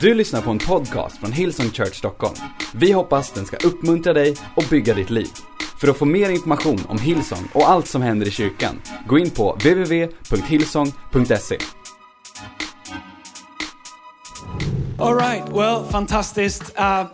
Du 0.00 0.14
lyssnar 0.14 0.42
på 0.42 0.50
en 0.50 0.58
podcast 0.58 1.18
från 1.18 1.32
Hillsong 1.32 1.70
Church 1.70 1.94
Stockholm. 1.94 2.34
Vi 2.74 2.92
hoppas 2.92 3.32
den 3.32 3.46
ska 3.46 3.56
uppmuntra 3.56 4.12
dig 4.12 4.36
och 4.56 4.64
bygga 4.70 4.94
ditt 4.94 5.10
liv. 5.10 5.28
För 5.80 5.88
att 5.88 5.96
få 5.96 6.04
mer 6.04 6.30
information 6.30 6.80
om 6.88 6.98
Hillsong 6.98 7.48
och 7.54 7.70
allt 7.70 7.88
som 7.88 8.02
händer 8.02 8.26
i 8.26 8.30
kyrkan, 8.30 8.82
gå 9.06 9.18
in 9.18 9.30
på 9.30 9.52
www.hillsong.se. 9.52 11.58
Alright, 14.98 15.48
well, 15.48 15.84
fantastiskt. 15.90 16.62
Uh, 16.62 17.06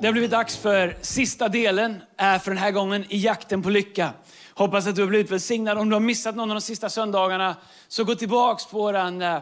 det 0.00 0.06
har 0.06 0.12
blivit 0.12 0.30
dags 0.30 0.56
för 0.56 0.96
sista 1.00 1.48
delen 1.48 1.92
uh, 1.92 2.38
för 2.38 2.50
den 2.50 2.58
här 2.58 2.70
gången 2.70 3.04
i 3.08 3.18
jakten 3.18 3.62
på 3.62 3.70
lycka. 3.70 4.10
Hoppas 4.54 4.86
att 4.86 4.96
du 4.96 5.02
har 5.02 5.08
blivit 5.08 5.30
välsignad. 5.30 5.78
Om 5.78 5.88
du 5.88 5.94
har 5.94 6.00
missat 6.00 6.36
någon 6.36 6.50
av 6.50 6.54
de 6.54 6.60
sista 6.60 6.88
söndagarna, 6.88 7.56
så 7.88 8.04
gå 8.04 8.14
tillbaks 8.14 8.66
på 8.66 8.78
våran 8.78 9.22
uh, 9.22 9.38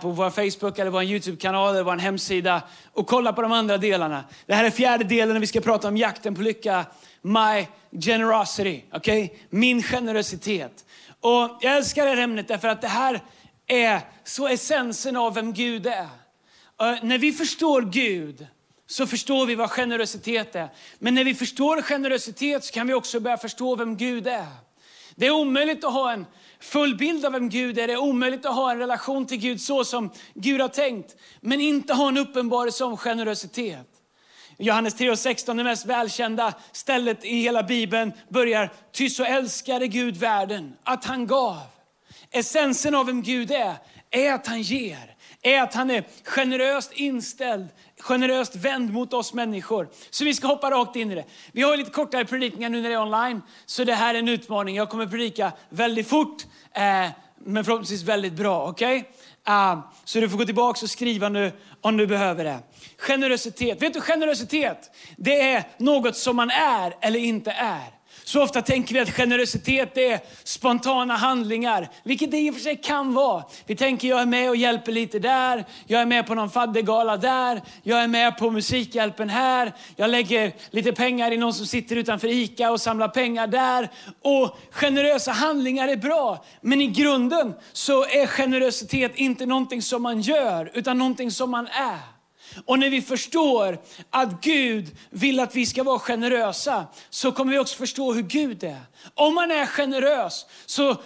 på 0.00 0.10
vår 0.10 0.30
Facebook, 0.30 0.78
eller 0.78 0.90
vår 0.90 1.02
YouTube-kanal 1.02 1.74
eller 1.74 1.84
vår 1.84 1.96
hemsida 1.96 2.62
och 2.92 3.06
kolla 3.06 3.32
på 3.32 3.42
de 3.42 3.52
andra 3.52 3.78
delarna. 3.78 4.24
Det 4.46 4.54
här 4.54 4.64
är 4.64 4.70
fjärde 4.70 5.04
delen 5.04 5.32
när 5.32 5.40
vi 5.40 5.46
ska 5.46 5.60
prata 5.60 5.88
om 5.88 5.96
jakten 5.96 6.34
på 6.34 6.42
lycka. 6.42 6.86
My 7.22 7.66
generosity, 8.00 8.82
okay? 8.92 9.28
Min 9.50 9.82
generositet. 9.82 10.84
Och 11.20 11.58
jag 11.60 11.76
älskar 11.76 12.04
det 12.04 12.10
här 12.10 12.22
ämnet 12.22 12.48
därför 12.48 12.68
att 12.68 12.80
det 12.80 12.88
här 12.88 13.20
är 13.66 14.00
så 14.24 14.48
essensen 14.48 15.16
av 15.16 15.34
vem 15.34 15.52
Gud 15.52 15.86
är. 15.86 16.02
Uh, 16.02 17.04
när 17.04 17.18
vi 17.18 17.32
förstår 17.32 17.82
Gud 17.82 18.46
så 18.86 19.06
förstår 19.06 19.46
vi 19.46 19.54
vad 19.54 19.70
generositet 19.70 20.54
är. 20.54 20.68
Men 20.98 21.14
när 21.14 21.24
vi 21.24 21.34
förstår 21.34 21.82
generositet 21.82 22.64
så 22.64 22.72
kan 22.72 22.86
vi 22.86 22.94
också 22.94 23.20
börja 23.20 23.38
förstå 23.38 23.76
vem 23.76 23.96
Gud 23.96 24.26
är. 24.26 24.46
Det 25.16 25.26
är 25.26 25.30
omöjligt 25.30 25.84
att 25.84 25.92
ha 25.92 26.12
en 26.12 26.26
full 26.60 26.96
bild 26.96 27.24
av 27.24 27.32
vem 27.32 27.48
Gud 27.48 27.78
är. 27.78 27.86
Det 27.86 27.92
är 27.92 27.98
omöjligt 28.02 28.46
att 28.46 28.54
ha 28.54 28.70
en 28.70 28.78
relation 28.78 29.26
till 29.26 29.38
Gud 29.38 29.60
så 29.60 29.84
som 29.84 30.10
Gud 30.34 30.60
har 30.60 30.68
tänkt, 30.68 31.16
men 31.40 31.60
inte 31.60 31.94
ha 31.94 32.08
en 32.08 32.18
uppenbarelse 32.18 32.84
om 32.84 32.96
generositet. 32.96 33.88
Johannes 34.58 34.96
3.16, 34.96 35.56
det 35.56 35.64
mest 35.64 35.86
välkända 35.86 36.54
stället 36.72 37.24
i 37.24 37.40
hela 37.40 37.62
Bibeln, 37.62 38.12
börjar 38.28 38.72
Ty 38.92 39.10
så 39.10 39.24
älskade 39.24 39.86
Gud 39.86 40.16
världen, 40.16 40.76
att 40.82 41.04
han 41.04 41.26
gav. 41.26 41.60
Essensen 42.30 42.94
av 42.94 43.06
vem 43.06 43.22
Gud 43.22 43.50
är, 43.50 43.74
är 44.10 44.32
att 44.32 44.46
han 44.46 44.62
ger. 44.62 45.16
Är 45.42 45.62
att 45.62 45.74
han 45.74 45.90
är 45.90 46.04
generöst 46.24 46.92
inställd, 46.92 47.68
generöst 48.02 48.56
vänd 48.56 48.92
mot 48.92 49.12
oss 49.12 49.34
människor. 49.34 49.88
Så 50.10 50.24
vi 50.24 50.34
ska 50.34 50.46
hoppa 50.46 50.70
rakt 50.70 50.96
in 50.96 51.12
i 51.12 51.14
det. 51.14 51.24
Vi 51.52 51.62
har 51.62 51.76
lite 51.76 51.90
kortare 51.90 52.24
predikningar 52.24 52.68
nu 52.68 52.82
när 52.82 52.88
det 52.88 52.94
är 52.94 53.02
online, 53.02 53.42
så 53.66 53.84
det 53.84 53.94
här 53.94 54.14
är 54.14 54.18
en 54.18 54.28
utmaning. 54.28 54.76
Jag 54.76 54.88
kommer 54.88 55.06
predika 55.06 55.52
väldigt 55.68 56.08
fort, 56.08 56.42
eh, 56.72 57.10
men 57.38 57.64
förhoppningsvis 57.64 58.02
väldigt 58.02 58.32
bra. 58.32 58.68
Okej? 58.68 58.98
Okay? 58.98 59.08
Uh, 59.48 59.78
så 60.04 60.20
du 60.20 60.28
får 60.28 60.38
gå 60.38 60.44
tillbaka 60.44 60.78
och 60.82 60.90
skriva 60.90 61.28
nu 61.28 61.52
om 61.80 61.96
du 61.96 62.06
behöver 62.06 62.44
det. 62.44 62.58
Generositet. 62.98 63.82
Vet 63.82 63.94
du, 63.94 64.00
generositet, 64.00 64.90
det 65.16 65.40
är 65.40 65.64
något 65.78 66.16
som 66.16 66.36
man 66.36 66.50
är 66.50 66.94
eller 67.00 67.18
inte 67.18 67.50
är. 67.50 68.01
Så 68.32 68.42
ofta 68.42 68.62
tänker 68.62 68.94
vi 68.94 69.00
att 69.00 69.10
generositet 69.10 69.98
är 69.98 70.20
spontana 70.44 71.16
handlingar, 71.16 71.88
vilket 72.02 72.30
det 72.30 72.38
i 72.38 72.50
och 72.50 72.54
för 72.54 72.60
sig 72.60 72.76
kan 72.76 73.14
vara. 73.14 73.44
Vi 73.66 73.76
tänker 73.76 74.08
jag 74.08 74.20
är 74.20 74.26
med 74.26 74.48
och 74.48 74.56
hjälper 74.56 74.92
lite 74.92 75.18
där, 75.18 75.64
jag 75.86 76.00
är 76.02 76.06
med 76.06 76.26
på 76.26 76.34
någon 76.34 76.50
faddergala 76.50 77.16
där, 77.16 77.62
jag 77.82 78.02
är 78.02 78.08
med 78.08 78.38
på 78.38 78.50
Musikhjälpen 78.50 79.28
här, 79.28 79.72
jag 79.96 80.10
lägger 80.10 80.52
lite 80.70 80.92
pengar 80.92 81.30
i 81.30 81.36
någon 81.36 81.54
som 81.54 81.66
sitter 81.66 81.96
utanför 81.96 82.28
ICA 82.28 82.70
och 82.70 82.80
samlar 82.80 83.08
pengar 83.08 83.46
där. 83.46 83.88
Och 84.22 84.58
generösa 84.70 85.32
handlingar 85.32 85.88
är 85.88 85.96
bra, 85.96 86.44
men 86.60 86.80
i 86.80 86.86
grunden 86.86 87.54
så 87.72 88.04
är 88.04 88.26
generositet 88.26 89.12
inte 89.14 89.46
någonting 89.46 89.82
som 89.82 90.02
man 90.02 90.20
gör, 90.20 90.70
utan 90.74 90.98
någonting 90.98 91.30
som 91.30 91.50
man 91.50 91.66
är. 91.66 92.21
Och 92.64 92.78
när 92.78 92.90
vi 92.90 93.02
förstår 93.02 93.78
att 94.10 94.40
Gud 94.40 94.96
vill 95.10 95.40
att 95.40 95.56
vi 95.56 95.66
ska 95.66 95.82
vara 95.82 95.98
generösa, 95.98 96.86
så 97.10 97.32
kommer 97.32 97.52
vi 97.52 97.58
också 97.58 97.76
förstå 97.76 98.12
hur 98.12 98.22
Gud 98.22 98.64
är. 98.64 98.80
Om 99.14 99.34
man 99.34 99.50
är 99.50 99.66
generös 99.66 100.46
så 100.66 100.96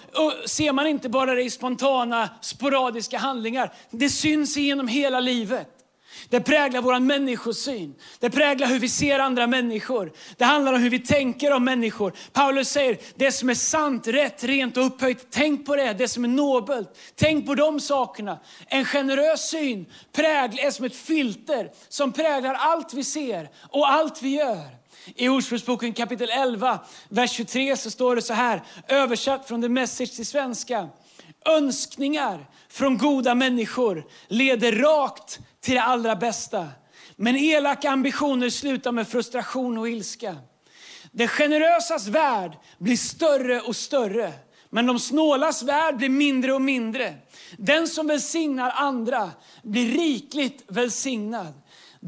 ser 0.46 0.72
man 0.72 0.86
inte 0.86 1.08
bara 1.08 1.34
det 1.34 1.42
i 1.42 1.50
spontana, 1.50 2.30
sporadiska 2.40 3.18
handlingar. 3.18 3.72
Det 3.90 4.08
syns 4.08 4.56
genom 4.56 4.88
hela 4.88 5.20
livet. 5.20 5.75
Det 6.28 6.40
präglar 6.40 6.82
vår 6.82 7.00
människosyn. 7.00 7.94
Det 8.20 8.30
präglar 8.30 8.66
hur 8.66 8.78
vi 8.78 8.88
ser 8.88 9.18
andra 9.18 9.46
människor. 9.46 10.12
Det 10.36 10.44
handlar 10.44 10.72
om 10.72 10.80
hur 10.80 10.90
vi 10.90 10.98
tänker 10.98 11.52
om 11.52 11.64
människor. 11.64 12.12
Paulus 12.32 12.68
säger, 12.68 12.98
det 13.16 13.32
som 13.32 13.50
är 13.50 13.54
sant, 13.54 14.06
rätt, 14.06 14.44
rent 14.44 14.76
och 14.76 14.86
upphöjt, 14.86 15.26
tänk 15.30 15.66
på 15.66 15.76
det. 15.76 15.92
Det 15.92 16.08
som 16.08 16.24
är 16.24 16.28
nobelt, 16.28 16.98
tänk 17.14 17.46
på 17.46 17.54
de 17.54 17.80
sakerna. 17.80 18.38
En 18.66 18.84
generös 18.84 19.50
syn 19.50 19.86
präglar, 20.12 20.64
är 20.64 20.70
som 20.70 20.84
ett 20.84 20.96
filter 20.96 21.70
som 21.88 22.12
präglar 22.12 22.54
allt 22.54 22.94
vi 22.94 23.04
ser 23.04 23.48
och 23.70 23.90
allt 23.90 24.22
vi 24.22 24.28
gör. 24.36 24.76
I 25.14 25.28
Ordspråksboken 25.28 25.92
kapitel 25.92 26.30
11, 26.30 26.78
vers 27.08 27.30
23 27.30 27.76
så 27.76 27.90
står 27.90 28.16
det 28.16 28.22
så 28.22 28.34
här, 28.34 28.62
översatt 28.88 29.48
från 29.48 29.60
det 29.60 29.68
message 29.68 30.16
till 30.16 30.26
svenska. 30.26 30.88
Önskningar 31.44 32.46
från 32.68 32.98
goda 32.98 33.34
människor 33.34 34.06
leder 34.28 34.72
rakt 34.72 35.40
till 35.66 35.74
det 35.74 35.82
allra 35.82 36.16
bästa. 36.16 36.68
Men 37.16 37.36
elaka 37.36 37.90
ambitioner 37.90 38.50
slutar 38.50 38.92
med 38.92 39.08
frustration 39.08 39.78
och 39.78 39.88
ilska. 39.88 40.36
Det 41.12 41.28
generösas 41.28 42.06
värld 42.06 42.52
blir 42.78 42.96
större 42.96 43.60
och 43.60 43.76
större, 43.76 44.32
men 44.70 44.86
de 44.86 44.98
snålas 44.98 45.62
värld 45.62 45.96
blir 45.96 46.08
mindre 46.08 46.52
och 46.52 46.62
mindre. 46.62 47.14
Den 47.58 47.88
som 47.88 48.06
välsignar 48.06 48.70
andra 48.70 49.30
blir 49.62 49.98
rikligt 49.98 50.64
välsignad. 50.68 51.54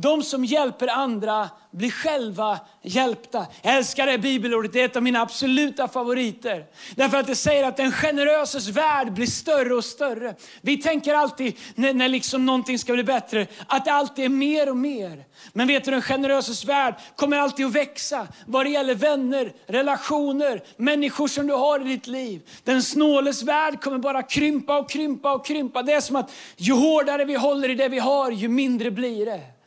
De 0.01 0.23
som 0.23 0.45
hjälper 0.45 0.89
andra 0.89 1.49
blir 1.71 1.91
själva 1.91 2.59
hjälpta. 2.83 3.47
Jag 3.63 3.77
älskar 3.77 4.07
det 4.07 4.19
bibelordet, 4.19 4.73
det 4.73 4.81
är 4.81 4.85
ett 4.85 4.97
av 4.97 5.03
mina 5.03 5.21
absoluta 5.21 5.89
favoriter. 5.89 6.65
Därför 6.97 7.17
att 7.17 7.27
det 7.27 7.35
säger 7.35 7.65
att 7.65 7.77
den 7.77 7.93
generöses 7.93 8.69
värld 8.69 9.13
blir 9.13 9.27
större 9.27 9.75
och 9.75 9.85
större. 9.85 10.35
Vi 10.61 10.77
tänker 10.77 11.15
alltid 11.15 11.57
när, 11.75 11.95
när 11.95 12.09
liksom 12.09 12.47
någonting 12.47 12.79
ska 12.79 12.93
bli 12.93 13.05
bättre, 13.05 13.47
att 13.67 13.85
det 13.85 13.93
alltid 13.93 14.25
är 14.25 14.29
mer 14.29 14.71
och 14.71 14.77
mer. 14.77 15.25
Men 15.53 15.67
vet 15.67 15.85
du, 15.85 15.91
den 15.91 16.03
generöses 16.03 16.65
värld 16.65 16.95
kommer 17.17 17.37
alltid 17.39 17.67
att 17.67 17.73
växa 17.73 18.27
vad 18.47 18.67
det 18.67 18.71
gäller 18.71 18.95
vänner, 18.95 19.53
relationer, 19.67 20.63
människor 20.77 21.29
som 21.29 21.47
du 21.47 21.55
har 21.55 21.81
i 21.81 21.85
ditt 21.85 22.07
liv. 22.07 22.41
Den 22.65 22.83
snåles 22.83 23.43
värld 23.43 23.81
kommer 23.81 23.99
bara 23.99 24.23
krympa 24.23 24.79
och 24.79 24.91
krympa 24.91 25.33
och 25.33 25.47
krympa. 25.47 25.83
Det 25.83 25.93
är 25.93 26.01
som 26.01 26.17
att 26.17 26.31
ju 26.57 26.73
hårdare 26.73 27.25
vi 27.25 27.35
håller 27.35 27.69
i 27.69 27.75
det 27.75 27.89
vi 27.89 27.99
har, 27.99 28.31
ju 28.31 28.49
mindre 28.49 28.91
blir 28.91 29.27
det. 29.27 29.58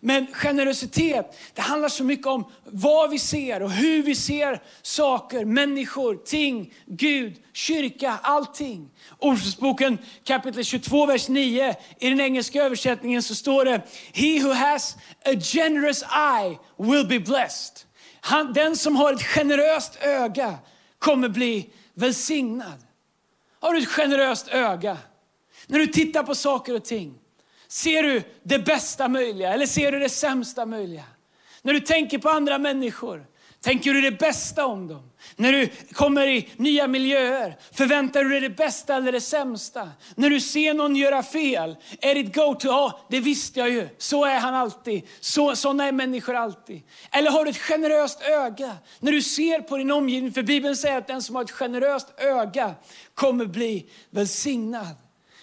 Men 0.00 0.26
generositet, 0.32 1.38
det 1.54 1.60
handlar 1.60 1.88
så 1.88 2.04
mycket 2.04 2.26
om 2.26 2.44
vad 2.64 3.10
vi 3.10 3.18
ser 3.18 3.62
och 3.62 3.70
hur 3.70 4.02
vi 4.02 4.14
ser 4.14 4.62
saker, 4.82 5.44
människor, 5.44 6.16
ting, 6.16 6.74
Gud, 6.86 7.36
kyrka, 7.52 8.18
allting. 8.22 8.90
Ordspråksboken 9.18 9.98
kapitel 10.24 10.64
22, 10.64 11.06
vers 11.06 11.28
9. 11.28 11.74
I 11.98 12.08
den 12.08 12.20
engelska 12.20 12.62
översättningen 12.62 13.22
så 13.22 13.34
står 13.34 13.64
det 13.64 13.82
He 14.12 14.42
who 14.42 14.52
has 14.52 14.96
a 15.24 15.34
generous 15.40 16.02
eye 16.02 16.58
will 16.76 17.06
be 17.06 17.20
blessed. 17.20 17.86
Han, 18.20 18.52
den 18.52 18.76
som 18.76 18.96
har 18.96 19.12
ett 19.12 19.22
generöst 19.22 19.98
öga 20.02 20.58
kommer 20.98 21.28
bli 21.28 21.70
välsignad. 21.94 22.84
Har 23.60 23.72
du 23.72 23.78
ett 23.78 23.88
generöst 23.88 24.48
öga? 24.48 24.96
När 25.66 25.78
du 25.78 25.86
tittar 25.86 26.22
på 26.22 26.34
saker 26.34 26.74
och 26.74 26.84
ting, 26.84 27.14
Ser 27.70 28.02
du 28.02 28.22
det 28.42 28.58
bästa 28.58 29.08
möjliga 29.08 29.52
eller 29.52 29.66
ser 29.66 29.92
du 29.92 29.98
det 29.98 30.08
sämsta 30.08 30.66
möjliga? 30.66 31.04
När 31.62 31.72
du 31.72 31.80
tänker 31.80 32.18
på 32.18 32.28
andra 32.28 32.58
människor, 32.58 33.26
tänker 33.60 33.94
du 33.94 34.00
det 34.00 34.18
bästa 34.18 34.66
om 34.66 34.88
dem? 34.88 35.10
När 35.36 35.52
du 35.52 35.68
kommer 35.92 36.26
i 36.26 36.48
nya 36.56 36.86
miljöer, 36.86 37.56
förväntar 37.72 38.24
du 38.24 38.30
dig 38.30 38.40
det 38.40 38.50
bästa 38.50 38.96
eller 38.96 39.12
det 39.12 39.20
sämsta? 39.20 39.90
När 40.14 40.30
du 40.30 40.40
ser 40.40 40.74
någon 40.74 40.96
göra 40.96 41.22
fel, 41.22 41.76
är 42.00 42.14
ditt 42.14 42.34
go-to, 42.34 42.68
ja 42.68 43.00
det 43.10 43.20
visste 43.20 43.60
jag 43.60 43.70
ju, 43.70 43.88
så 43.98 44.24
är 44.24 44.38
han 44.38 44.54
alltid, 44.54 45.02
så, 45.20 45.56
sådana 45.56 45.84
är 45.84 45.92
människor 45.92 46.34
alltid. 46.34 46.82
Eller 47.10 47.30
har 47.30 47.44
du 47.44 47.50
ett 47.50 47.56
generöst 47.56 48.22
öga 48.22 48.76
när 49.00 49.12
du 49.12 49.22
ser 49.22 49.60
på 49.60 49.76
din 49.76 49.90
omgivning? 49.90 50.32
För 50.32 50.42
Bibeln 50.42 50.76
säger 50.76 50.98
att 50.98 51.06
den 51.06 51.22
som 51.22 51.36
har 51.36 51.42
ett 51.42 51.50
generöst 51.50 52.08
öga 52.18 52.74
kommer 53.14 53.46
bli 53.46 53.90
välsignad. 54.10 54.96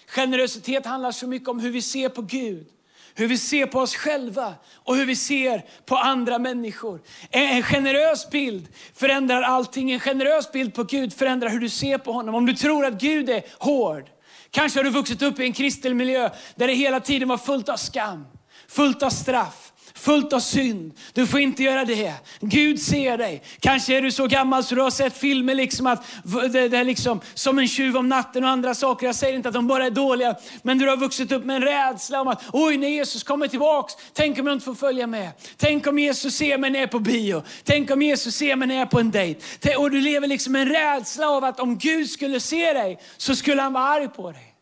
Generositet 0.09 0.86
handlar 0.86 1.12
så 1.12 1.27
mycket 1.27 1.50
om 1.50 1.59
hur 1.59 1.71
vi 1.71 1.81
ser 1.81 2.09
på 2.09 2.21
Gud, 2.21 2.68
hur 3.15 3.27
vi 3.27 3.38
ser 3.38 3.65
på 3.65 3.80
oss 3.80 3.95
själva 3.95 4.54
och 4.74 4.95
hur 4.95 5.06
vi 5.06 5.15
ser 5.15 5.65
på 5.86 5.98
andra 5.98 6.39
människor. 6.39 7.01
En 7.30 7.63
generös 7.63 8.30
bild 8.30 8.68
förändrar 8.94 9.42
allting. 9.42 9.92
En 9.92 10.00
generös 10.00 10.51
bild 10.51 10.74
på 10.74 10.83
Gud 10.83 11.13
förändrar 11.13 11.50
hur 11.50 11.59
du 11.59 11.69
ser 11.69 11.98
på 11.98 12.12
honom. 12.12 12.36
Om 12.36 12.45
du 12.45 12.54
tror 12.54 12.86
att 12.86 13.01
Gud 13.01 13.30
är 13.30 13.44
hård, 13.59 14.09
kanske 14.51 14.80
har 14.80 14.83
du 14.83 14.89
vuxit 14.89 15.21
upp 15.21 15.39
i 15.39 15.44
en 15.44 15.54
kristen 15.54 15.98
miljö 15.98 16.30
där 16.56 16.68
det 16.68 16.74
hela 16.74 17.00
tiden 17.00 17.27
var 17.27 17.38
fullt 17.38 17.69
av 17.69 17.77
skam, 17.77 18.25
fullt 18.68 19.03
av 19.03 19.10
straff 19.10 19.67
fullt 19.98 20.34
av 20.34 20.40
synd. 20.40 20.94
Du 21.14 21.28
får 21.28 21.40
inte 21.40 21.64
göra 21.64 21.86
det. 21.86 22.14
Gud 22.40 22.82
ser 22.82 23.18
dig. 23.18 23.44
Kanske 23.60 23.98
är 23.98 24.02
du 24.02 24.12
så 24.12 24.28
gammal 24.28 24.64
så 24.64 24.76
du 24.76 24.82
har 24.82 24.92
sett 24.92 25.18
filmer 25.18 25.56
liksom 25.56 25.88
att 25.88 26.06
det, 26.52 26.68
det 26.68 26.78
är 26.78 26.84
liksom 26.84 27.22
som 27.34 27.60
en 27.60 27.68
tjuv 27.68 27.98
om 27.98 28.10
natten 28.10 28.44
och 28.44 28.50
andra 28.50 28.76
saker. 28.76 29.06
Jag 29.06 29.16
säger 29.16 29.36
inte 29.36 29.48
att 29.48 29.54
de 29.54 29.68
bara 29.68 29.86
är 29.86 29.92
dåliga, 29.92 30.36
men 30.62 30.78
du 30.78 30.88
har 30.88 30.98
vuxit 30.98 31.32
upp 31.32 31.46
med 31.46 31.56
en 31.56 31.62
rädsla 31.62 32.22
om 32.22 32.28
att 32.28 32.44
oj, 32.54 32.78
när 32.78 32.88
Jesus 32.88 33.24
kommer 33.24 33.48
tillbaks, 33.48 33.94
tänk 34.14 34.40
om 34.40 34.48
jag 34.48 34.56
inte 34.56 34.66
får 34.66 34.76
följa 34.76 35.08
med. 35.08 35.32
Tänk 35.58 35.88
om 35.88 36.00
Jesus 36.00 36.36
ser 36.36 36.58
mig 36.58 36.70
när 36.70 36.80
jag 36.80 36.88
är 36.88 36.92
på 36.92 37.00
bio. 37.00 37.44
Tänk 37.64 37.92
om 37.92 38.02
Jesus 38.02 38.36
ser 38.36 38.56
mig 38.56 38.68
när 38.68 38.76
jag 38.76 38.82
är 38.82 38.86
på 38.86 39.00
en 39.00 39.12
dejt. 39.12 39.42
Och 39.78 39.92
du 39.92 40.02
lever 40.02 40.28
liksom 40.28 40.54
med 40.54 40.62
en 40.62 40.70
rädsla 40.70 41.30
av 41.30 41.44
att 41.44 41.60
om 41.60 41.78
Gud 41.78 42.10
skulle 42.10 42.40
se 42.40 42.74
dig 42.74 43.00
så 43.18 43.36
skulle 43.36 43.62
han 43.62 43.74
vara 43.74 43.84
arg 43.84 44.08
på 44.08 44.32
dig. 44.32 44.56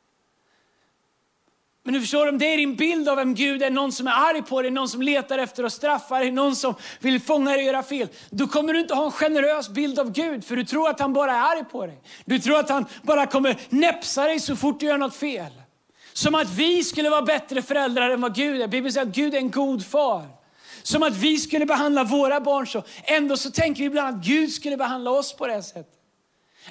Men 1.86 1.94
du 1.94 2.02
förstår, 2.02 2.30
om 2.30 2.38
det 2.38 2.54
är 2.54 2.58
din 2.58 2.76
bild 2.76 3.10
av 3.10 3.16
vem 3.16 3.36
Gud 3.36 3.64
är, 3.64 3.70
någon 3.70 3.92
som 3.92 4.08
är 4.08 4.12
arg 4.12 4.42
på 4.42 4.62
dig, 4.62 4.72
någon 4.72 4.90
som 4.90 5.02
letar 5.02 5.38
efter 5.38 5.64
att 5.64 5.74
straffa 5.74 6.20
dig, 6.20 6.32
någon 6.32 6.56
som 6.56 6.76
vill 7.00 7.22
fånga 7.22 7.52
dig 7.52 7.60
och 7.60 7.66
göra 7.66 7.84
fel. 7.84 8.08
Då 8.30 8.48
kommer 8.48 8.74
du 8.74 8.80
inte 8.80 8.94
ha 8.94 9.06
en 9.06 9.12
generös 9.12 9.70
bild 9.70 10.00
av 10.00 10.12
Gud, 10.12 10.46
för 10.46 10.56
du 10.56 10.64
tror 10.64 10.90
att 10.90 11.00
han 11.00 11.14
bara 11.14 11.32
är 11.32 11.42
arg 11.42 11.64
på 11.72 11.86
dig. 11.86 12.02
Du 12.26 12.40
tror 12.40 12.60
att 12.60 12.70
han 12.70 12.86
bara 13.02 13.26
kommer 13.26 13.58
näpsa 13.70 14.24
dig 14.24 14.40
så 14.40 14.56
fort 14.56 14.80
du 14.80 14.86
gör 14.86 14.98
något 14.98 15.16
fel. 15.16 15.52
Som 16.14 16.36
att 16.36 16.54
vi 16.54 16.84
skulle 16.84 17.10
vara 17.10 17.22
bättre 17.22 17.62
föräldrar 17.62 18.10
än 18.10 18.22
vad 18.22 18.36
Gud 18.36 18.62
är. 18.62 18.68
Bibeln 18.68 18.94
säger 18.94 19.08
att 19.08 19.16
Gud 19.16 19.34
är 19.34 19.38
en 19.38 19.52
god 19.52 19.86
far. 19.86 20.28
Som 20.84 21.04
att 21.04 21.18
vi 21.18 21.38
skulle 21.38 21.66
behandla 21.66 22.04
våra 22.04 22.42
barn 22.42 22.68
så. 22.68 22.84
Ändå 23.04 23.38
så 23.38 23.52
tänker 23.52 23.80
vi 23.80 23.88
ibland 23.88 24.16
att 24.16 24.26
Gud 24.26 24.52
skulle 24.52 24.78
behandla 24.78 25.12
oss 25.12 25.34
på 25.34 25.48
det 25.48 25.64
sättet. 25.64 26.05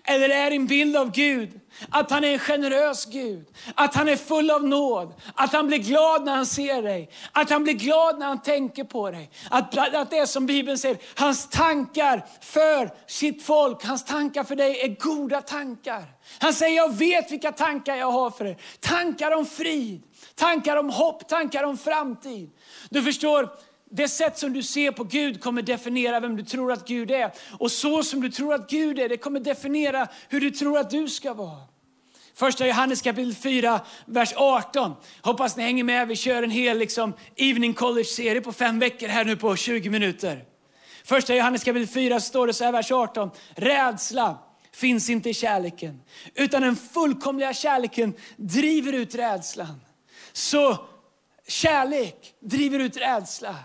Eller 0.04 0.28
är 0.28 0.50
din 0.50 0.66
bild 0.66 0.96
av 0.96 1.10
Gud 1.10 1.60
att 1.90 2.10
han 2.10 2.24
är 2.24 2.32
en 2.32 2.38
generös 2.38 3.06
Gud, 3.06 3.46
att 3.74 3.94
han 3.94 4.08
är 4.08 4.16
full 4.16 4.50
av 4.50 4.64
nåd, 4.64 5.14
att 5.34 5.52
han 5.52 5.66
blir 5.66 5.78
glad 5.78 6.24
när 6.24 6.36
han 6.36 6.46
ser 6.46 6.82
dig, 6.82 7.10
att 7.32 7.50
han 7.50 7.64
blir 7.64 7.74
glad 7.74 8.18
när 8.18 8.26
han 8.26 8.42
tänker 8.42 8.84
på 8.84 9.10
dig. 9.10 9.30
Att, 9.50 9.78
att 9.78 10.10
det 10.10 10.18
är 10.18 10.26
som 10.26 10.46
Bibeln 10.46 10.78
säger, 10.78 10.98
hans 11.14 11.48
tankar 11.48 12.26
för 12.40 12.90
sitt 13.06 13.42
folk, 13.42 13.84
hans 13.84 14.04
tankar 14.04 14.44
för 14.44 14.56
dig 14.56 14.80
är 14.80 14.88
goda 15.00 15.40
tankar. 15.40 16.04
Han 16.38 16.52
säger, 16.52 16.76
jag 16.76 16.94
vet 16.94 17.32
vilka 17.32 17.52
tankar 17.52 17.96
jag 17.96 18.12
har 18.12 18.30
för 18.30 18.44
er. 18.44 18.56
Tankar 18.80 19.30
om 19.30 19.46
frid, 19.46 20.02
tankar 20.34 20.76
om 20.76 20.90
hopp, 20.90 21.28
tankar 21.28 21.64
om 21.64 21.78
framtid. 21.78 22.50
Du 22.90 23.02
förstår, 23.02 23.50
det 23.96 24.08
sätt 24.08 24.38
som 24.38 24.52
du 24.52 24.62
ser 24.62 24.90
på 24.90 25.04
Gud 25.04 25.42
kommer 25.42 25.62
definiera 25.62 26.20
vem 26.20 26.36
du 26.36 26.42
tror 26.42 26.72
att 26.72 26.88
Gud 26.88 27.10
är. 27.10 27.32
Och 27.58 27.70
så 27.70 28.02
som 28.02 28.20
du 28.20 28.30
tror 28.30 28.54
att 28.54 28.70
Gud 28.70 28.98
är, 28.98 29.08
det 29.08 29.16
kommer 29.16 29.40
definiera 29.40 30.08
hur 30.28 30.40
du 30.40 30.50
tror 30.50 30.78
att 30.78 30.90
du 30.90 31.08
ska 31.08 31.34
vara. 31.34 31.60
Första 32.34 32.66
Johannes 32.66 33.02
kapitel 33.02 33.34
4, 33.34 33.80
vers 34.06 34.32
18. 34.36 34.94
Hoppas 35.22 35.56
ni 35.56 35.62
hänger 35.62 35.84
med. 35.84 36.08
Vi 36.08 36.16
kör 36.16 36.42
en 36.42 36.50
hel 36.50 36.78
liksom, 36.78 37.12
evening 37.36 37.74
college-serie 37.74 38.40
på 38.40 38.52
fem 38.52 38.78
veckor 38.78 39.08
här 39.08 39.24
nu 39.24 39.36
på 39.36 39.56
20 39.56 39.90
minuter. 39.90 40.44
Första 41.04 41.34
Johannes 41.34 41.64
kapitel 41.64 41.88
4 41.88 42.20
står 42.20 42.46
det 42.46 42.52
så 42.52 42.64
här, 42.64 42.72
vers 42.72 42.92
18. 42.92 43.30
Rädsla 43.54 44.38
finns 44.72 45.10
inte 45.10 45.30
i 45.30 45.34
kärleken, 45.34 46.00
utan 46.34 46.62
den 46.62 46.76
fullkomliga 46.76 47.54
kärleken 47.54 48.14
driver 48.36 48.92
ut 48.92 49.14
rädslan. 49.14 49.80
Så 50.32 50.86
kärlek 51.48 52.34
driver 52.40 52.78
ut 52.78 52.96
rädsla. 52.96 53.56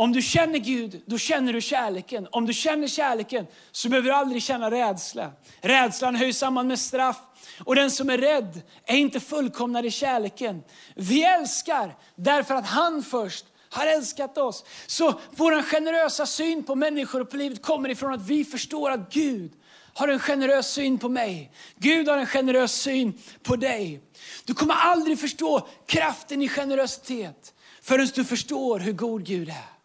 Om 0.00 0.12
du 0.12 0.22
känner 0.22 0.58
Gud, 0.58 1.02
då 1.06 1.18
känner 1.18 1.52
du 1.52 1.60
kärleken. 1.60 2.28
Om 2.30 2.46
du 2.46 2.52
känner 2.52 2.88
kärleken 2.88 3.46
så 3.72 3.88
behöver 3.88 4.08
du 4.08 4.14
aldrig 4.14 4.42
känna 4.42 4.70
rädsla. 4.70 5.32
Rädslan 5.60 6.14
höjs 6.14 6.38
samman 6.38 6.66
med 6.66 6.78
straff. 6.78 7.16
Och 7.64 7.74
den 7.74 7.90
som 7.90 8.10
är 8.10 8.18
rädd 8.18 8.62
är 8.84 8.96
inte 8.96 9.20
fullkomnad 9.20 9.86
i 9.86 9.90
kärleken. 9.90 10.62
Vi 10.94 11.24
älskar 11.24 11.96
därför 12.16 12.54
att 12.54 12.66
han 12.66 13.02
först 13.02 13.44
har 13.70 13.86
älskat 13.86 14.38
oss. 14.38 14.64
Så 14.86 15.20
vår 15.30 15.62
generösa 15.62 16.26
syn 16.26 16.62
på 16.62 16.74
människor 16.74 17.20
och 17.20 17.30
på 17.30 17.36
livet 17.36 17.62
kommer 17.62 17.88
ifrån 17.88 18.14
att 18.14 18.26
vi 18.26 18.44
förstår 18.44 18.90
att 18.90 19.12
Gud 19.12 19.52
har 19.94 20.08
en 20.08 20.18
generös 20.18 20.72
syn 20.72 20.98
på 20.98 21.08
mig. 21.08 21.52
Gud 21.76 22.08
har 22.08 22.18
en 22.18 22.26
generös 22.26 22.72
syn 22.72 23.18
på 23.42 23.56
dig. 23.56 24.00
Du 24.44 24.54
kommer 24.54 24.74
aldrig 24.74 25.20
förstå 25.20 25.68
kraften 25.86 26.42
i 26.42 26.48
generositet 26.48 27.54
förrän 27.82 28.08
du 28.14 28.24
förstår 28.24 28.78
hur 28.78 28.92
god 28.92 29.26
Gud 29.26 29.48
är. 29.48 29.79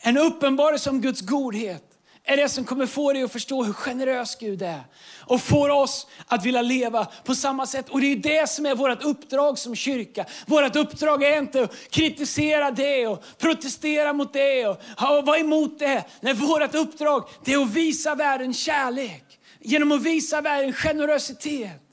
En 0.00 0.18
uppenbarelse 0.18 0.90
om 0.90 1.00
Guds 1.00 1.20
godhet 1.20 1.84
är 2.24 2.36
det 2.36 2.48
som 2.48 2.64
kommer 2.64 2.86
få 2.86 3.12
dig 3.12 3.22
att 3.22 3.32
förstå 3.32 3.64
hur 3.64 3.72
generös 3.72 4.36
Gud 4.36 4.62
är. 4.62 4.80
Och 5.20 5.40
får 5.40 5.68
oss 5.68 6.06
att 6.26 6.46
vilja 6.46 6.62
leva 6.62 7.04
på 7.24 7.34
samma 7.34 7.66
sätt. 7.66 7.88
Och 7.88 8.00
det 8.00 8.06
är 8.06 8.16
det 8.16 8.50
som 8.50 8.66
är 8.66 8.74
vårt 8.74 9.02
uppdrag 9.02 9.58
som 9.58 9.76
kyrka. 9.76 10.24
Vårt 10.46 10.76
uppdrag 10.76 11.22
är 11.22 11.38
inte 11.38 11.62
att 11.62 11.90
kritisera 11.90 12.70
det 12.70 13.06
och 13.06 13.24
protestera 13.38 14.12
mot 14.12 14.32
det 14.32 14.66
och 14.66 14.78
vara 15.26 15.38
emot 15.38 15.78
det. 15.78 16.04
Nej, 16.20 16.34
vårt 16.34 16.74
uppdrag 16.74 17.28
är 17.46 17.58
att 17.58 17.70
visa 17.70 18.14
världen 18.14 18.54
kärlek. 18.54 19.24
Genom 19.60 19.92
att 19.92 20.02
visa 20.02 20.40
världen 20.40 20.72
generositet. 20.72 21.87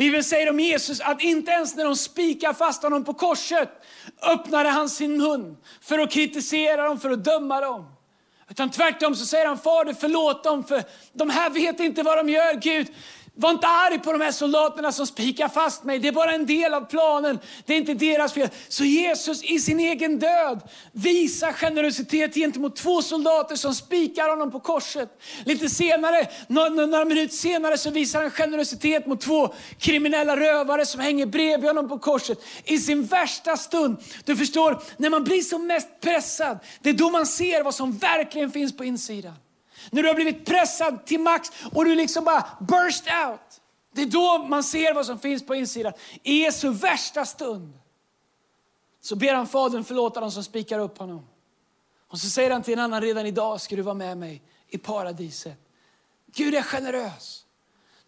Bibeln 0.00 0.24
säger 0.24 0.50
om 0.50 0.60
Jesus 0.60 1.00
att 1.00 1.22
inte 1.22 1.50
ens 1.50 1.76
när 1.76 1.84
de 1.84 1.96
spikar 1.96 2.52
fast 2.52 2.82
honom 2.82 3.04
på 3.04 3.14
korset 3.14 3.68
öppnade 4.22 4.68
han 4.68 4.88
sin 4.88 5.16
mun 5.16 5.56
för 5.80 5.98
att 5.98 6.10
kritisera 6.10 6.84
dem, 6.84 7.00
för 7.00 7.10
att 7.10 7.24
döma 7.24 7.60
dem. 7.60 7.88
Utan 8.50 8.70
tvärtom 8.70 9.14
så 9.14 9.26
säger 9.26 9.46
han, 9.46 9.58
Fader 9.58 9.94
förlåt 10.00 10.44
dem 10.44 10.64
för 10.64 10.82
de 11.12 11.30
här 11.30 11.50
vet 11.50 11.80
inte 11.80 12.02
vad 12.02 12.18
de 12.18 12.28
gör. 12.28 12.54
Gud, 12.54 12.86
var 13.34 13.50
inte 13.50 13.66
arg 13.66 13.98
på 13.98 14.12
de 14.12 14.20
här 14.20 14.32
soldaterna 14.32 14.92
som 14.92 15.06
spikar 15.06 15.48
fast 15.48 15.84
mig. 15.84 15.98
Det 15.98 16.08
är 16.08 16.12
bara 16.12 16.32
en 16.32 16.46
del 16.46 16.74
av 16.74 16.80
planen. 16.80 17.38
Det 17.66 17.74
är 17.74 17.78
inte 17.78 17.94
deras 17.94 18.32
fel. 18.32 18.48
Så 18.68 18.84
Jesus 18.84 19.42
i 19.44 19.58
sin 19.58 19.80
egen 19.80 20.18
död 20.18 20.60
visar 20.92 21.52
generositet 21.52 22.34
gentemot 22.34 22.76
två 22.76 23.02
soldater 23.02 23.56
som 23.56 23.74
spikar 23.74 24.28
honom 24.28 24.50
på 24.50 24.60
korset. 24.60 25.20
Lite 25.44 25.68
senare, 25.68 26.28
några, 26.46 26.68
några 26.68 27.04
minuter 27.04 27.34
senare 27.34 27.78
så 27.78 27.90
visar 27.90 28.22
han 28.22 28.30
generositet 28.30 29.06
mot 29.06 29.20
två 29.20 29.54
kriminella 29.78 30.36
rövare 30.36 30.86
som 30.86 31.00
hänger 31.00 31.26
bredvid 31.26 31.70
honom 31.70 31.88
på 31.88 31.98
korset. 31.98 32.38
I 32.64 32.78
sin 32.78 33.04
värsta 33.04 33.56
stund. 33.56 33.96
Du 34.24 34.36
förstår, 34.36 34.82
när 34.96 35.10
man 35.10 35.24
blir 35.24 35.42
som 35.42 35.66
mest 35.66 35.88
pressad, 36.00 36.58
det 36.82 36.90
är 36.90 36.94
då 36.94 37.10
man 37.10 37.26
ser 37.26 37.62
vad 37.62 37.74
som 37.74 37.98
verkligen 37.98 38.50
finns 38.50 38.76
på 38.76 38.84
insidan. 38.84 39.34
När 39.90 40.02
du 40.02 40.08
har 40.08 40.14
blivit 40.14 40.46
pressad 40.46 41.06
till 41.06 41.20
max 41.20 41.48
och 41.72 41.84
du 41.84 41.94
liksom 41.94 42.24
bara 42.24 42.46
burst 42.60 43.04
out. 43.28 43.60
Det 43.92 44.02
är 44.02 44.06
då 44.06 44.46
man 44.48 44.62
ser 44.62 44.94
vad 44.94 45.06
som 45.06 45.18
finns 45.18 45.46
på 45.46 45.54
insidan. 45.54 45.92
I 46.22 46.42
Jesu 46.42 46.70
värsta 46.70 47.24
stund 47.24 47.72
så 49.00 49.16
ber 49.16 49.34
han 49.34 49.46
Fadern 49.46 49.84
förlåta 49.84 50.20
dem 50.20 50.30
som 50.30 50.44
spikar 50.44 50.78
upp 50.78 50.98
honom. 50.98 51.26
Och 52.08 52.18
så 52.18 52.28
säger 52.28 52.50
han 52.50 52.62
till 52.62 52.72
en 52.72 52.78
annan, 52.78 53.00
redan 53.00 53.26
idag 53.26 53.60
ska 53.60 53.76
du 53.76 53.82
vara 53.82 53.94
med 53.94 54.18
mig 54.18 54.42
i 54.68 54.78
paradiset. 54.78 55.58
Gud 56.26 56.54
är 56.54 56.62
generös. 56.62 57.44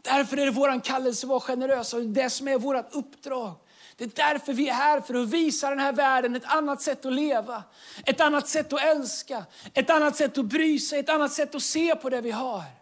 Därför 0.03 0.37
är 0.37 0.47
det 0.47 0.53
vår 0.53 0.81
kallelse 0.81 1.27
att 1.27 1.29
vara 1.29 1.41
generösa 1.41 1.97
och 1.97 2.03
det 2.03 2.31
som 2.31 2.49
är 2.49 2.59
vårt 2.59 2.95
uppdrag. 2.95 3.55
Det 3.97 4.05
är 4.05 4.33
därför 4.33 4.53
vi 4.53 4.69
är 4.69 4.73
här, 4.73 5.01
för 5.01 5.15
att 5.15 5.29
visa 5.29 5.71
den 5.71 5.79
här 5.79 5.93
världen 5.93 6.37
ett 6.37 6.45
annat 6.45 6.83
sätt 6.83 7.07
att 7.07 7.13
leva. 7.13 7.63
Ett 8.07 8.21
annat 8.21 8.49
sätt 8.49 8.73
att 8.73 8.83
älska, 8.83 9.45
ett 9.75 9.91
annat 9.91 10.17
sätt 10.17 10.39
att 10.39 10.45
bry 10.45 10.79
sig, 10.79 10.99
ett 10.99 11.09
annat 11.09 11.33
sätt 11.33 11.55
att 11.55 11.63
se 11.63 11.97
på 11.97 12.11
det 12.11 12.21
vi 12.21 12.31
har. 12.31 12.82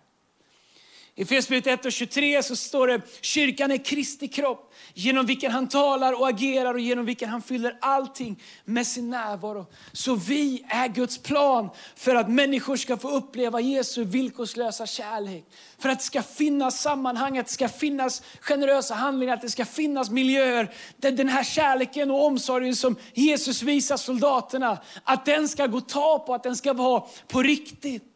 I 1.21 1.23
Efesierbrevet 1.23 1.81
1 1.81 1.87
och 1.87 1.93
23 1.93 2.43
så 2.43 2.57
står 2.57 2.87
det, 2.87 3.01
kyrkan 3.21 3.71
är 3.71 3.85
Kristi 3.85 4.29
kropp 4.29 4.75
genom 4.95 5.27
vilken 5.27 5.53
han 5.53 5.69
talar 5.69 6.21
och 6.21 6.29
agerar 6.29 6.75
och 6.75 6.81
genom 6.81 7.07
vilken 7.07 7.29
han 7.29 7.43
fyller 7.43 7.79
allting 7.81 8.43
med 8.65 8.87
sin 8.87 9.11
närvaro. 9.11 9.67
Så 9.93 10.15
vi 10.15 10.65
är 10.69 10.89
Guds 10.89 11.19
plan 11.19 11.71
för 11.97 12.15
att 12.15 12.31
människor 12.31 12.77
ska 12.77 12.97
få 12.97 13.11
uppleva 13.11 13.61
Jesu 13.61 14.05
villkorslösa 14.05 14.87
kärlek. 14.87 15.45
För 15.79 15.89
att 15.89 15.99
det 15.99 16.05
ska 16.05 16.23
finnas 16.23 16.83
sammanhang, 16.83 17.39
att 17.39 17.47
det 17.47 17.53
ska 17.53 17.69
finnas 17.69 18.23
generösa 18.41 18.95
handlingar, 18.95 19.35
att 19.35 19.43
det 19.43 19.51
ska 19.51 19.65
finnas 19.65 20.11
miljöer 20.11 20.75
där 20.97 21.13
den 21.13 21.29
här 21.29 21.45
kärleken 21.45 22.11
och 22.11 22.27
omsorgen 22.27 22.77
som 22.77 22.97
Jesus 23.15 23.63
visar 23.63 23.97
soldaterna, 23.97 24.79
att 25.05 25.25
den 25.25 25.49
ska 25.49 25.67
gå 25.67 25.81
ta 25.81 26.19
på, 26.19 26.35
att 26.35 26.43
den 26.43 26.57
ska 26.57 26.73
vara 26.73 27.03
på 27.29 27.43
riktigt. 27.43 28.10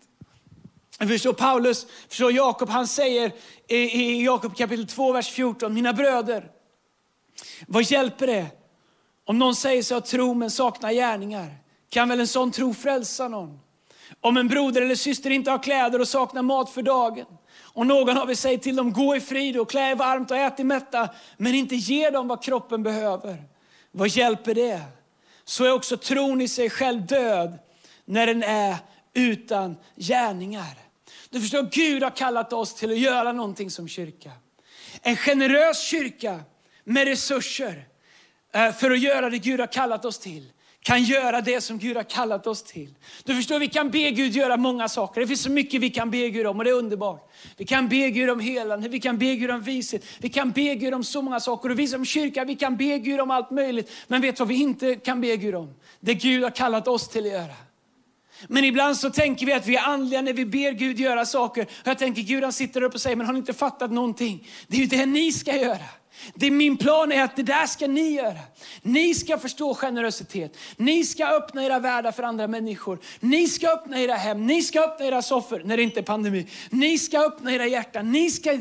Förstår 0.99 1.33
Paulus, 1.33 1.87
förstår 2.09 2.33
Jakob, 2.33 2.69
han 2.69 2.87
säger 2.87 3.33
i 3.69 4.25
Jakob 4.25 4.57
kapitel 4.57 4.87
2, 4.87 5.13
vers 5.13 5.31
14, 5.31 5.75
mina 5.75 5.93
bröder, 5.93 6.51
vad 7.67 7.83
hjälper 7.83 8.27
det 8.27 8.47
om 9.25 9.39
någon 9.39 9.55
säger 9.55 9.83
sig 9.83 9.95
ha 9.95 10.01
tro 10.01 10.35
men 10.35 10.51
saknar 10.51 10.93
gärningar? 10.93 11.55
Kan 11.91 12.09
väl 12.09 12.21
en 12.21 12.27
sån 12.27 12.51
tro 12.51 12.75
frälsa 12.75 13.29
någon? 13.29 13.61
Om 14.21 14.37
en 14.37 14.49
broder 14.49 14.83
eller 14.83 14.95
syster 14.95 15.31
inte 15.31 15.51
har 15.51 15.63
kläder 15.63 16.01
och 16.01 16.09
saknar 16.09 16.43
mat 16.43 16.71
för 16.71 16.83
dagen, 16.83 17.27
och 17.61 17.87
någon 17.87 18.19
av 18.19 18.31
er 18.31 18.35
säger 18.35 18.59
till 18.59 18.77
dem, 18.77 18.93
gå 18.93 19.17
i 19.17 19.21
frid 19.21 19.57
och 19.57 19.71
klä 19.71 19.91
er 19.91 19.95
varmt 19.95 20.31
och 20.31 20.37
ät 20.37 20.61
i 20.61 20.65
mätta, 20.65 21.09
men 21.37 21.55
inte 21.55 21.77
ger 21.77 22.11
dem 22.11 22.29
vad 22.29 22.43
kroppen 22.43 22.83
behöver. 22.83 23.43
Vad 23.91 24.09
hjälper 24.09 24.55
det? 24.55 24.81
Så 25.45 25.65
är 25.65 25.73
också 25.73 25.97
tron 25.97 26.41
i 26.41 26.49
sig 26.49 26.71
själv 26.71 27.07
död 27.07 27.59
när 28.05 28.27
den 28.27 28.43
är 28.43 28.77
utan 29.15 29.77
gärningar. 29.97 30.84
Du 31.35 31.41
förstår, 31.41 31.69
Gud 31.73 32.03
har 32.03 32.11
kallat 32.11 32.53
oss 32.53 32.75
till 32.75 32.91
att 32.91 32.99
göra 32.99 33.33
någonting 33.33 33.71
som 33.71 33.89
kyrka. 33.89 34.31
En 35.03 35.17
generös 35.17 35.83
kyrka 35.83 36.41
med 36.85 37.09
resurser 37.09 37.89
eh, 38.53 38.73
för 38.73 38.91
att 38.91 39.01
göra 39.01 39.31
det 39.31 39.39
Gud 39.39 39.61
har 39.61 39.67
kallat 39.67 40.05
oss 40.05 40.19
till 40.19 40.53
kan 40.83 41.03
göra 41.03 41.41
det 41.41 41.61
som 41.61 41.79
Gud 41.79 41.97
har 41.97 42.03
kallat 42.03 42.47
oss 42.47 42.63
till. 42.63 42.95
Du 43.25 43.35
förstår, 43.35 43.59
vi 43.59 43.69
kan 43.69 43.91
be 43.91 44.11
Gud 44.11 44.37
göra 44.37 44.57
många 44.57 44.89
saker. 44.89 45.21
Det 45.21 45.27
finns 45.27 45.43
så 45.43 45.51
mycket 45.51 45.81
vi 45.81 45.91
kan 45.91 46.11
be 46.11 46.31
Gud 46.31 46.47
om 46.47 46.59
och 46.59 46.65
det 46.65 46.71
är 46.71 46.75
underbart. 46.75 47.33
Vi 47.57 47.65
kan 47.65 47.89
be 47.89 48.11
Gud 48.11 48.31
om 48.31 48.41
helande, 48.41 48.89
vi 48.89 49.01
kan 49.01 49.19
be 49.19 49.37
Gud 49.37 49.51
om 49.51 49.63
vishet, 49.63 50.05
vi 50.19 50.29
kan 50.29 50.51
be 50.51 50.75
Gud 50.75 50.95
om 50.95 51.05
så 51.05 51.23
många 51.23 51.41
saker. 51.41 51.71
Och 51.71 51.79
vi 51.79 51.89
som 51.89 52.05
kyrka, 52.05 52.45
vi 52.45 52.57
kan 52.57 52.77
be 52.77 52.99
Gud 52.99 53.21
om 53.21 53.31
allt 53.31 53.51
möjligt. 53.51 53.91
Men 54.07 54.21
vet 54.21 54.37
du 54.37 54.41
vad 54.41 54.49
vi 54.49 54.55
inte 54.55 54.95
kan 54.95 55.21
be 55.21 55.37
Gud 55.37 55.55
om? 55.55 55.75
Det 56.01 56.15
Gud 56.15 56.43
har 56.43 56.51
kallat 56.51 56.89
oss 56.89 57.09
till 57.09 57.27
att 57.27 57.33
göra. 57.33 57.55
Men 58.49 58.65
ibland 58.65 58.97
så 58.97 59.11
tänker 59.11 59.47
vi 59.47 59.53
att 59.53 59.67
vi 59.67 59.77
är 59.77 59.83
andliga 59.83 60.23
när 60.23 60.33
vi 60.33 60.47
ber 60.47 60.73
Gud 60.73 61.01
göra 61.01 61.27
saker. 61.27 61.63
Och 61.63 61.87
jag 61.87 61.99
tänker 61.99 62.23
Gud 62.23 62.43
han 62.43 62.53
sitter 62.53 62.83
upp 62.83 62.95
och 62.95 63.01
säger, 63.01 63.17
men 63.17 63.27
har 63.27 63.33
ni 63.33 63.39
inte 63.39 63.53
fattat 63.53 63.91
någonting? 63.91 64.49
Det 64.67 64.77
är 64.77 64.81
ju 64.81 64.87
det 64.87 65.07
ni 65.07 65.33
ska 65.33 65.57
göra. 65.57 65.79
Det 66.35 66.47
är 66.47 66.51
min 66.51 66.77
plan 66.77 67.13
är 67.13 67.23
att 67.23 67.37
det 67.37 67.43
där 67.43 67.67
ska 67.67 67.87
ni 67.87 68.11
göra. 68.11 68.39
Ni 68.83 69.15
ska 69.15 69.39
förstå 69.39 69.75
generositet. 69.75 70.57
Ni 70.77 71.05
ska 71.05 71.27
öppna 71.27 71.65
era 71.65 71.79
världar 71.79 72.13
för 72.13 72.23
andra 72.23 72.47
människor. 72.47 72.99
Ni 73.21 73.49
ska 73.49 73.69
öppna 73.69 74.01
era 74.01 74.15
hem. 74.15 74.47
Ni 74.47 74.63
ska 74.63 74.81
öppna 74.81 75.07
era 75.07 75.23
soffor 75.23 75.63
när 75.65 75.77
det 75.77 75.83
inte 75.83 76.01
är 76.01 76.05
pandemi. 76.05 76.47
Ni 76.71 76.99
ska 76.99 77.19
öppna 77.27 77.53
era 77.53 77.67
hjärtan. 77.67 78.13
Ni 78.13 78.31
ska 78.31 78.59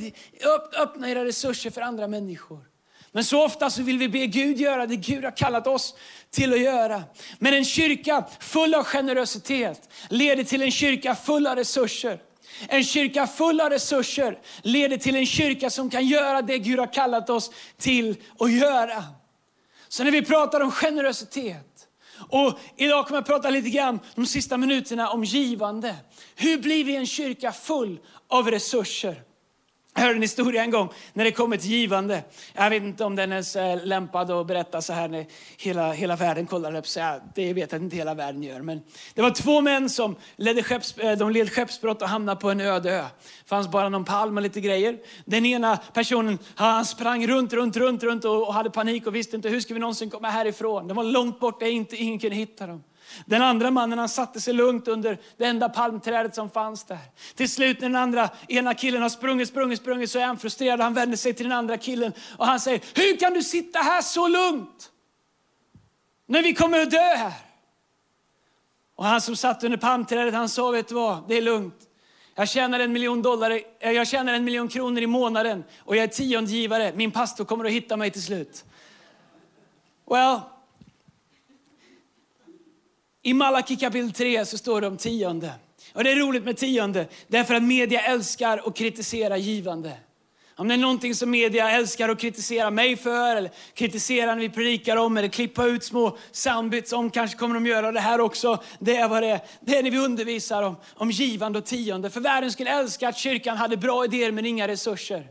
öppna 0.79 1.09
era 1.09 1.25
resurser 1.25 1.69
för 1.69 1.81
andra 1.81 2.07
människor. 2.07 2.72
Men 3.15 3.23
så 3.23 3.45
ofta 3.45 3.69
så 3.69 3.83
vill 3.83 3.97
vi 3.97 4.09
be 4.09 4.25
Gud 4.25 4.59
göra 4.59 4.85
det 4.87 4.95
Gud 4.95 5.23
har 5.23 5.37
kallat 5.37 5.67
oss 5.67 5.95
till 6.29 6.53
att 6.53 6.59
göra. 6.59 7.03
Men 7.39 7.53
en 7.53 7.65
kyrka 7.65 8.25
full 8.39 8.75
av 8.75 8.83
generositet 8.83 9.89
leder 10.09 10.43
till 10.43 10.61
en 10.61 10.71
kyrka 10.71 11.15
full 11.15 11.47
av 11.47 11.55
resurser. 11.55 12.19
En 12.67 12.83
kyrka 12.83 13.27
full 13.27 13.61
av 13.61 13.69
resurser 13.69 14.39
leder 14.61 14.97
till 14.97 15.15
en 15.15 15.25
kyrka 15.25 15.69
som 15.69 15.89
kan 15.89 16.07
göra 16.07 16.41
det 16.41 16.57
Gud 16.57 16.79
har 16.79 16.93
kallat 16.93 17.29
oss 17.29 17.51
till 17.77 18.15
att 18.39 18.51
göra. 18.51 19.03
Så 19.87 20.03
när 20.03 20.11
vi 20.11 20.21
pratar 20.25 20.59
om 20.59 20.71
generositet, 20.71 21.87
och 22.29 22.59
idag 22.77 23.07
kommer 23.07 23.17
jag 23.17 23.25
prata 23.25 23.49
lite 23.49 23.69
grann 23.69 23.99
de 24.15 24.25
sista 24.25 24.57
minuterna 24.57 25.09
om 25.09 25.23
givande. 25.23 25.95
Hur 26.35 26.57
blir 26.57 26.83
vi 26.83 26.95
en 26.95 27.07
kyrka 27.07 27.51
full 27.51 27.99
av 28.27 28.51
resurser? 28.51 29.32
Jag 29.95 30.01
hörde 30.01 30.15
en 30.15 30.21
historia 30.21 30.63
en 30.63 30.71
gång 30.71 30.89
när 31.13 31.23
det 31.23 31.31
kom 31.31 31.53
ett 31.53 31.65
givande. 31.65 32.23
Jag 32.53 32.69
vet 32.69 32.83
inte 32.83 33.03
om 33.03 33.15
den 33.15 33.31
är 33.31 33.85
lämpad 33.85 34.31
att 34.31 34.47
berätta 34.47 34.81
så 34.81 34.93
här 34.93 35.07
när 35.07 35.25
hela, 35.57 35.91
hela 35.91 36.15
världen 36.15 36.45
kollar 36.45 36.75
upp. 36.75 36.87
Så 36.87 37.19
det 37.35 37.53
vet 37.53 37.71
jag 37.71 37.81
inte 37.81 37.95
hela 37.95 38.13
världen 38.13 38.43
gör. 38.43 38.61
Men 38.61 38.81
det 39.13 39.21
var 39.21 39.31
två 39.31 39.61
män 39.61 39.89
som 39.89 40.15
ledde, 40.35 40.63
skepps, 40.63 40.97
eh, 40.97 41.17
de 41.17 41.31
led 41.31 41.51
skeppsbrott 41.51 42.01
och 42.01 42.09
hamnade 42.09 42.41
på 42.41 42.49
en 42.49 42.61
öde 42.61 42.91
ö. 42.91 43.01
Det 43.43 43.49
fanns 43.49 43.71
bara 43.71 43.89
någon 43.89 44.05
palm 44.05 44.37
och 44.37 44.43
lite 44.43 44.61
grejer. 44.61 44.97
Den 45.25 45.45
ena 45.45 45.77
personen 45.77 46.39
han 46.55 46.85
sprang 46.85 47.27
runt, 47.27 47.53
runt, 47.53 47.77
runt, 47.77 48.03
runt 48.03 48.25
och 48.25 48.53
hade 48.53 48.69
panik 48.69 49.07
och 49.07 49.15
visste 49.15 49.35
inte 49.35 49.49
hur 49.49 49.59
ska 49.59 49.73
vi 49.73 49.79
någonsin 49.79 50.09
komma 50.09 50.29
härifrån. 50.29 50.87
De 50.87 50.97
var 50.97 51.03
långt 51.03 51.39
borta, 51.39 51.65
inte, 51.65 51.95
ingen 51.95 52.19
kunde 52.19 52.35
hitta 52.35 52.67
dem. 52.67 52.83
Den 53.25 53.41
andra 53.41 53.71
mannen 53.71 53.99
han 53.99 54.09
satte 54.09 54.41
sig 54.41 54.53
lugnt 54.53 54.87
under 54.87 55.17
det 55.37 55.45
enda 55.45 55.69
palmträdet 55.69 56.35
som 56.35 56.49
fanns 56.49 56.83
där. 56.83 56.97
Till 57.35 57.49
slut 57.49 57.81
när 57.81 57.89
den 57.89 57.95
andra, 57.95 58.29
ena 58.47 58.73
killen 58.73 59.01
har 59.01 59.09
sprungit, 59.09 59.47
sprungit, 59.47 59.79
sprungit 59.79 60.11
så 60.11 60.19
är 60.19 60.25
han 60.25 60.37
frustrerad. 60.37 60.79
Han 60.79 60.93
vänder 60.93 61.17
sig 61.17 61.33
till 61.33 61.45
den 61.45 61.57
andra 61.57 61.77
killen 61.77 62.13
och 62.37 62.45
han 62.45 62.59
säger, 62.59 62.81
hur 62.95 63.17
kan 63.17 63.33
du 63.33 63.43
sitta 63.43 63.79
här 63.79 64.01
så 64.01 64.27
lugnt? 64.27 64.91
När 66.25 66.43
vi 66.43 66.53
kommer 66.53 66.81
att 66.81 66.91
dö 66.91 67.15
här. 67.15 67.33
Och 68.95 69.05
han 69.05 69.21
som 69.21 69.35
satt 69.35 69.63
under 69.63 69.77
palmträdet 69.77 70.33
han 70.33 70.49
sa, 70.49 70.71
vet 70.71 70.87
du 70.87 70.95
vad, 70.95 71.27
det 71.27 71.37
är 71.37 71.41
lugnt. 71.41 71.89
Jag 72.35 72.49
tjänar 72.49 72.79
en 72.79 72.93
miljon, 72.93 73.21
dollar, 73.21 73.59
eh, 73.79 73.91
jag 73.91 74.07
tjänar 74.07 74.33
en 74.33 74.43
miljon 74.43 74.67
kronor 74.67 75.01
i 75.01 75.07
månaden 75.07 75.63
och 75.79 75.95
jag 75.95 76.03
är 76.03 76.07
tiondgivare. 76.07 76.91
Min 76.95 77.11
pastor 77.11 77.45
kommer 77.45 77.65
att 77.65 77.71
hitta 77.71 77.97
mig 77.97 78.11
till 78.11 78.23
slut. 78.23 78.65
Well, 80.09 80.39
i 83.23 83.33
Malaki 83.33 83.75
kapitel 83.75 84.11
3 84.11 84.45
så 84.45 84.57
står 84.57 84.81
det 84.81 84.87
om 84.87 84.97
tionde. 84.97 85.51
Och 85.93 86.03
det 86.03 86.11
är 86.11 86.15
roligt 86.15 86.43
med 86.43 86.57
tionde, 86.57 87.07
därför 87.27 87.53
att 87.53 87.63
media 87.63 88.01
älskar 88.01 88.61
att 88.65 88.75
kritisera 88.75 89.37
givande. 89.37 89.91
Om 90.55 90.67
det 90.67 90.73
är 90.73 90.77
någonting 90.77 91.15
som 91.15 91.29
media 91.29 91.71
älskar 91.71 92.09
att 92.09 92.19
kritisera 92.19 92.71
mig 92.71 92.95
för, 92.95 93.35
eller 93.35 93.51
kritisera 93.73 94.35
när 94.35 94.41
vi 94.41 94.49
predikar 94.49 94.97
om, 94.97 95.17
eller 95.17 95.27
klippa 95.27 95.65
ut 95.65 95.83
små 95.83 96.17
soundbits 96.31 96.93
om, 96.93 97.09
kanske 97.09 97.37
kommer 97.37 97.53
de 97.53 97.65
göra 97.65 97.91
det 97.91 97.99
här 97.99 98.21
också. 98.21 98.63
Det 98.79 98.95
är 98.95 99.07
vad 99.07 99.23
det 99.23 99.29
är. 99.29 99.39
Det 99.61 99.77
är 99.77 99.83
när 99.83 99.91
vi 99.91 99.97
undervisar 99.97 100.63
om, 100.63 100.75
om 100.93 101.11
givande 101.11 101.59
och 101.59 101.65
tionde. 101.65 102.09
För 102.09 102.21
världen 102.21 102.51
skulle 102.51 102.79
älska 102.79 103.09
att 103.09 103.17
kyrkan 103.17 103.57
hade 103.57 103.77
bra 103.77 104.05
idéer 104.05 104.31
men 104.31 104.45
inga 104.45 104.67
resurser. 104.67 105.27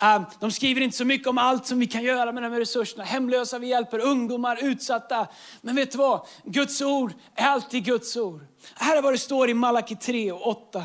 Ehm, 0.00 0.24
de 0.40 0.50
skriver 0.50 0.80
inte 0.80 0.96
så 0.96 1.04
mycket 1.04 1.28
om 1.28 1.38
allt 1.38 1.66
som 1.66 1.78
vi 1.78 1.86
kan 1.86 2.02
göra 2.02 2.32
med 2.32 2.42
de 2.42 2.52
här 2.52 2.60
resurserna. 2.60 3.04
Hemlösa 3.04 3.58
vi 3.58 3.66
hjälper, 3.66 3.98
ungdomar, 3.98 4.58
utsatta. 4.62 5.26
Men 5.60 5.76
vet 5.76 5.92
du 5.92 5.98
vad? 5.98 6.26
Guds 6.44 6.82
ord 6.82 7.12
är 7.34 7.46
alltid 7.46 7.84
Guds 7.84 8.16
ord. 8.16 8.40
Här 8.74 8.96
är 8.96 9.02
vad 9.02 9.14
det 9.14 9.18
står 9.18 9.50
i 9.50 9.54
Malaki 9.54 9.96
3 9.96 10.32
och 10.32 10.46
8. 10.46 10.84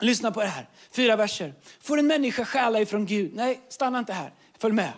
Lyssna 0.00 0.30
på 0.30 0.40
det 0.40 0.46
här. 0.46 0.68
Fyra 0.90 1.16
verser. 1.16 1.54
Får 1.80 1.98
en 1.98 2.06
människa 2.06 2.44
stjäla 2.44 2.80
ifrån 2.80 3.06
Gud? 3.06 3.34
Nej, 3.34 3.60
stanna 3.68 3.98
inte 3.98 4.12
här. 4.12 4.32
Följ 4.58 4.74
med. 4.74 4.92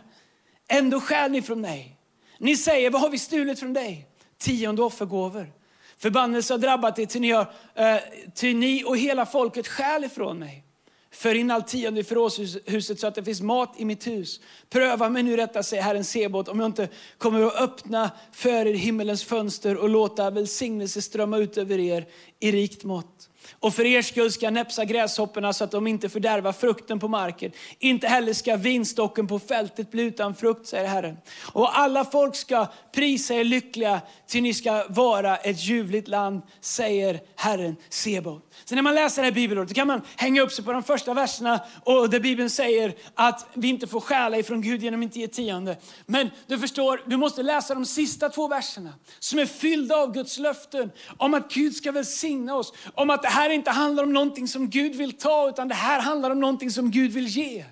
Ändå 0.68 1.00
stjäl 1.00 1.30
ni 1.30 1.42
från 1.42 1.60
mig. 1.60 1.96
Ni 2.38 2.56
säger, 2.56 2.90
vad 2.90 3.00
har 3.00 3.10
vi 3.10 3.18
stulit 3.18 3.60
från 3.60 3.72
dig? 3.72 4.06
Tionde 4.38 4.82
offergåvor. 4.82 5.52
Förbannelse 5.98 6.54
har 6.54 6.58
drabbat 6.58 6.98
er, 6.98 7.06
ty 7.06 7.20
ni, 7.20 7.30
har, 7.30 7.52
eh, 7.74 7.96
ty 8.34 8.54
ni 8.54 8.84
och 8.84 8.96
hela 8.96 9.26
folket 9.26 9.68
stjäl 9.68 10.04
ifrån 10.04 10.38
mig. 10.38 10.64
För 11.12 11.34
in 11.34 11.50
allt 11.50 11.68
tionde 11.68 12.00
i 12.00 12.04
förrådshuset 12.04 13.00
så 13.00 13.06
att 13.06 13.14
det 13.14 13.24
finns 13.24 13.40
mat 13.40 13.74
i 13.76 13.84
mitt 13.84 14.06
hus. 14.06 14.40
Pröva 14.68 15.08
mig 15.08 15.22
nu 15.22 15.36
detta, 15.36 15.62
säger 15.62 15.82
Herren 15.82 16.04
Sebot, 16.04 16.48
om 16.48 16.60
jag 16.60 16.66
inte 16.66 16.88
kommer 17.18 17.42
att 17.42 17.54
öppna 17.54 18.10
för 18.32 18.66
er 18.66 18.74
himmelens 18.74 19.24
fönster 19.24 19.76
och 19.76 19.88
låta 19.88 20.30
välsignelse 20.30 21.02
strömma 21.02 21.38
ut 21.38 21.58
över 21.58 21.78
er 21.78 22.06
i 22.40 22.52
rikt 22.52 22.84
mått. 22.84 23.30
Och 23.52 23.74
för 23.74 23.86
er 23.86 24.02
skull 24.02 24.32
ska 24.32 24.46
jag 24.46 24.52
näpsa 24.52 24.84
gräshopporna 24.84 25.52
så 25.52 25.64
att 25.64 25.70
de 25.70 25.86
inte 25.86 26.08
fördärvar 26.08 26.52
frukten 26.52 26.98
på 26.98 27.08
marken. 27.08 27.52
Inte 27.78 28.06
heller 28.06 28.32
ska 28.32 28.56
vinstocken 28.56 29.26
på 29.26 29.38
fältet 29.38 29.90
bli 29.90 30.02
utan 30.02 30.34
frukt, 30.34 30.66
säger 30.66 30.88
Herren. 30.88 31.16
Och 31.52 31.78
alla 31.78 32.04
folk 32.04 32.36
ska 32.36 32.66
prisa 32.92 33.34
er 33.34 33.44
lyckliga, 33.44 34.00
till 34.26 34.42
ni 34.42 34.54
ska 34.54 34.86
vara 34.88 35.36
ett 35.36 35.60
ljuvligt 35.60 36.08
land, 36.08 36.42
säger 36.60 37.20
Herren 37.36 37.76
Sebo. 37.88 38.40
Så 38.64 38.74
när 38.74 38.82
man 38.82 38.94
läser 38.94 39.22
det 39.22 39.26
här 39.26 39.34
bibelordet 39.34 39.74
kan 39.74 39.86
man 39.86 40.02
hänga 40.16 40.42
upp 40.42 40.52
sig 40.52 40.64
på 40.64 40.72
de 40.72 40.82
första 40.82 41.14
verserna 41.14 41.60
och 41.84 42.10
där 42.10 42.20
Bibeln 42.20 42.50
säger 42.50 42.94
att 43.14 43.46
vi 43.54 43.68
inte 43.68 43.86
får 43.86 44.00
stjäla 44.00 44.38
ifrån 44.38 44.62
Gud 44.62 44.82
genom 44.82 45.00
att 45.00 45.04
inte 45.04 45.18
ge 45.18 45.28
tionde. 45.28 45.76
Men 46.06 46.30
du 46.46 46.58
förstår, 46.58 47.02
du 47.06 47.16
måste 47.16 47.42
läsa 47.42 47.74
de 47.74 47.86
sista 47.86 48.28
två 48.28 48.48
verserna 48.48 48.94
som 49.18 49.38
är 49.38 49.46
fyllda 49.46 49.96
av 49.96 50.14
Guds 50.14 50.38
löften 50.38 50.90
om 51.16 51.34
att 51.34 51.52
Gud 51.52 51.76
ska 51.76 51.92
välsigna 51.92 52.29
oss. 52.50 52.72
Om 52.94 53.10
att 53.10 53.22
det 53.22 53.28
här 53.28 53.50
inte 53.50 53.70
handlar 53.70 54.02
om 54.02 54.12
någonting 54.12 54.48
som 54.48 54.70
Gud 54.70 54.94
vill 54.94 55.12
ta 55.12 55.48
utan 55.48 55.68
det 55.68 55.74
här 55.74 56.00
handlar 56.00 56.30
om 56.30 56.40
någonting 56.40 56.70
som 56.70 56.90
Gud 56.90 57.12
vill 57.12 57.26
ge. 57.26 57.64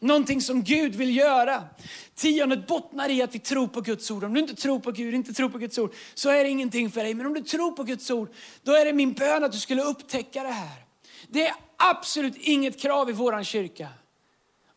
Någonting 0.00 0.40
som 0.40 0.62
Gud 0.62 0.94
vill 0.94 1.16
göra. 1.16 1.62
Tiondet 2.14 2.66
bottnar 2.66 3.08
i 3.08 3.22
att 3.22 3.34
vi 3.34 3.38
tror 3.38 3.66
på 3.66 3.80
Guds 3.80 4.10
ord. 4.10 4.24
Om 4.24 4.34
du 4.34 4.40
inte 4.40 4.54
tror 4.54 4.80
på 4.80 4.90
Gud, 4.90 5.14
inte 5.14 5.32
tror 5.32 5.48
på 5.48 5.58
Guds 5.58 5.78
ord, 5.78 5.94
så 6.14 6.30
är 6.30 6.44
det 6.44 6.50
ingenting 6.50 6.90
för 6.90 7.02
dig. 7.02 7.14
Men 7.14 7.26
om 7.26 7.34
du 7.34 7.40
tror 7.40 7.72
på 7.72 7.82
Guds 7.82 8.10
ord, 8.10 8.28
då 8.62 8.72
är 8.72 8.84
det 8.84 8.92
min 8.92 9.12
bön 9.12 9.44
att 9.44 9.52
du 9.52 9.58
skulle 9.58 9.82
upptäcka 9.82 10.42
det 10.42 10.52
här. 10.52 10.84
Det 11.28 11.46
är 11.46 11.54
absolut 11.76 12.36
inget 12.36 12.80
krav 12.80 13.10
i 13.10 13.12
våran 13.12 13.44
kyrka 13.44 13.88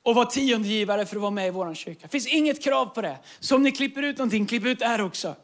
att 0.05 0.15
vara 0.15 0.25
tiondegivare 0.25 1.05
för 1.05 1.15
att 1.15 1.21
vara 1.21 1.31
med 1.31 1.47
i 1.47 1.49
vår 1.49 1.73
kyrka. 1.73 1.99
Det 2.01 2.09
finns 2.09 2.27
inget 2.27 2.63
krav 2.63 2.85
på 2.85 3.01
det. 3.01 3.17
Så 3.39 3.55
om 3.55 3.63
ni 3.63 3.71
klipper 3.71 4.03
ut 4.03 4.17
någonting, 4.17 4.45
klipp 4.45 4.65
ut 4.65 4.79
det 4.79 4.87
här 4.87 5.01
också. 5.01 5.35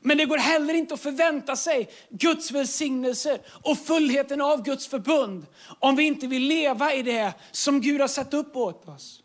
Men 0.00 0.18
det 0.18 0.24
går 0.24 0.38
heller 0.38 0.74
inte 0.74 0.94
att 0.94 1.00
förvänta 1.00 1.56
sig 1.56 1.88
Guds 2.10 2.50
välsignelse 2.50 3.38
och 3.62 3.78
fullheten 3.78 4.40
av 4.40 4.62
Guds 4.62 4.86
förbund 4.86 5.46
om 5.78 5.96
vi 5.96 6.02
inte 6.02 6.26
vill 6.26 6.42
leva 6.42 6.94
i 6.94 7.02
det 7.02 7.32
som 7.50 7.80
Gud 7.80 8.00
har 8.00 8.08
satt 8.08 8.34
upp 8.34 8.56
åt 8.56 8.88
oss. 8.88 9.22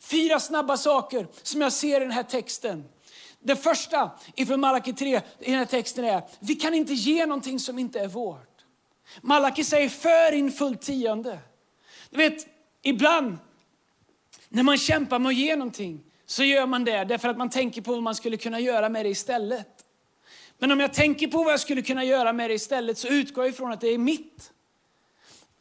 Fyra 0.00 0.40
snabba 0.40 0.76
saker 0.76 1.26
som 1.42 1.60
jag 1.60 1.72
ser 1.72 1.96
i 1.96 2.04
den 2.04 2.10
här 2.10 2.22
texten. 2.22 2.84
Det 3.40 3.56
första 3.56 4.10
ifrån 4.36 4.60
Malaki 4.60 4.92
3 4.92 5.20
i 5.40 5.50
den 5.50 5.58
här 5.58 5.64
texten 5.64 6.04
är, 6.04 6.22
vi 6.40 6.54
kan 6.54 6.74
inte 6.74 6.92
ge 6.92 7.26
någonting 7.26 7.60
som 7.60 7.78
inte 7.78 8.00
är 8.00 8.08
vårt. 8.08 8.54
Malaki 9.20 9.64
säger, 9.64 9.88
för 9.88 10.32
in 10.32 10.52
fullt 10.52 10.82
tionde. 10.82 11.38
Du 12.10 12.18
vet, 12.18 12.46
ibland 12.82 13.38
när 14.48 14.62
man 14.62 14.78
kämpar 14.78 15.18
med 15.18 15.28
att 15.28 15.36
ge 15.36 15.56
någonting 15.56 16.04
så 16.26 16.44
gör 16.44 16.66
man 16.66 16.84
det 16.84 17.04
därför 17.04 17.28
att 17.28 17.38
man 17.38 17.50
tänker 17.50 17.82
på 17.82 17.92
vad 17.92 18.02
man 18.02 18.14
skulle 18.14 18.36
kunna 18.36 18.60
göra 18.60 18.88
med 18.88 19.04
det 19.04 19.08
istället. 19.08 19.73
Men 20.58 20.72
om 20.72 20.80
jag 20.80 20.94
tänker 20.94 21.28
på 21.28 21.42
vad 21.42 21.52
jag 21.52 21.60
skulle 21.60 21.82
kunna 21.82 22.04
göra 22.04 22.32
med 22.32 22.50
det 22.50 22.54
istället 22.54 22.98
så 22.98 23.08
utgår 23.08 23.44
jag 23.44 23.52
ifrån 23.54 23.72
att 23.72 23.80
det 23.80 23.88
är 23.88 23.98
mitt. 23.98 24.52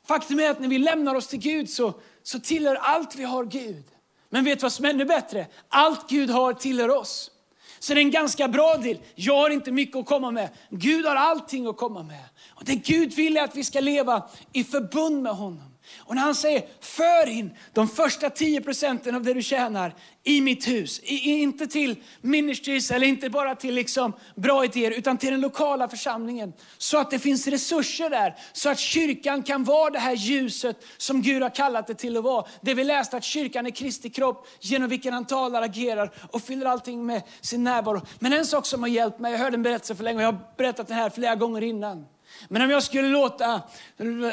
Faktum 0.07 0.39
är 0.39 0.49
att 0.49 0.59
när 0.59 0.67
vi 0.67 0.79
lämnar 0.79 1.15
oss 1.15 1.27
till 1.27 1.39
Gud 1.39 1.69
så, 1.69 1.93
så 2.23 2.39
tillhör 2.39 2.75
allt 2.75 3.15
vi 3.15 3.23
har 3.23 3.45
Gud. 3.45 3.83
Men 4.29 4.43
vet 4.43 4.59
du 4.59 4.63
vad 4.63 4.73
som 4.73 4.85
är 4.85 4.89
ännu 4.89 5.05
bättre? 5.05 5.47
Allt 5.69 6.09
Gud 6.09 6.29
har 6.29 6.53
tillhör 6.53 6.89
oss. 6.89 7.31
Så 7.79 7.93
det 7.93 7.99
är 7.99 8.03
en 8.03 8.11
ganska 8.11 8.47
bra 8.47 8.77
del. 8.77 8.99
Jag 9.15 9.35
har 9.35 9.49
inte 9.49 9.71
mycket 9.71 9.95
att 9.95 10.05
komma 10.05 10.31
med. 10.31 10.49
Gud 10.69 11.05
har 11.05 11.15
allting 11.15 11.67
att 11.67 11.77
komma 11.77 12.03
med. 12.03 12.23
Och 12.49 12.65
det 12.65 12.75
Gud 12.75 13.13
vill 13.13 13.37
är 13.37 13.43
att 13.43 13.55
vi 13.55 13.63
ska 13.63 13.79
leva 13.79 14.29
i 14.53 14.63
förbund 14.63 15.23
med 15.23 15.35
honom. 15.35 15.72
Och 15.97 16.15
när 16.15 16.21
han 16.21 16.35
säger 16.35 16.63
för 16.79 17.29
in 17.29 17.57
de 17.73 17.87
första 17.87 18.29
10 18.29 18.61
procenten 18.61 19.15
av 19.15 19.23
det 19.23 19.33
du 19.33 19.41
tjänar 19.41 19.95
i 20.23 20.41
mitt 20.41 20.67
hus. 20.67 20.99
I, 21.03 21.15
inte 21.29 21.67
till 21.67 21.95
ministries 22.21 22.91
eller 22.91 23.07
inte 23.07 23.29
bara 23.29 23.55
till 23.55 23.75
liksom 23.75 24.13
bra 24.35 24.65
idéer 24.65 24.91
utan 24.91 25.17
till 25.17 25.31
den 25.31 25.41
lokala 25.41 25.87
församlingen. 25.87 26.53
Så 26.77 26.97
att 26.97 27.11
det 27.11 27.19
finns 27.19 27.47
resurser 27.47 28.09
där. 28.09 28.35
Så 28.53 28.69
att 28.69 28.79
kyrkan 28.79 29.43
kan 29.43 29.63
vara 29.63 29.89
det 29.89 29.99
här 29.99 30.15
ljuset 30.15 30.85
som 30.97 31.21
Gud 31.21 31.41
har 31.41 31.49
kallat 31.49 31.87
det 31.87 31.95
till 31.95 32.17
att 32.17 32.23
vara. 32.23 32.45
Det 32.61 32.73
vi 32.73 32.83
läste 32.83 33.17
att 33.17 33.23
kyrkan 33.23 33.65
är 33.65 33.71
Kristi 33.71 34.09
kropp 34.09 34.47
genom 34.59 34.89
vilken 34.89 35.13
han 35.13 35.25
talar, 35.25 35.61
agerar 35.61 36.11
och 36.31 36.41
fyller 36.41 36.65
allting 36.65 37.05
med 37.05 37.21
sin 37.41 37.63
närvaro. 37.63 38.01
Men 38.19 38.33
en 38.33 38.45
sak 38.45 38.65
som 38.65 38.81
har 38.81 38.89
hjälpt 38.89 39.19
mig, 39.19 39.31
jag 39.31 39.39
hörde 39.39 39.55
en 39.55 39.63
berättelse 39.63 39.95
för 39.95 40.03
länge 40.03 40.17
och 40.17 40.23
jag 40.23 40.31
har 40.31 40.55
berättat 40.57 40.87
det 40.87 40.93
här 40.93 41.09
flera 41.09 41.35
gånger 41.35 41.61
innan. 41.61 42.05
Men 42.47 42.61
om 42.61 42.69
jag 42.69 42.83
skulle 42.83 43.07
låta 43.07 43.61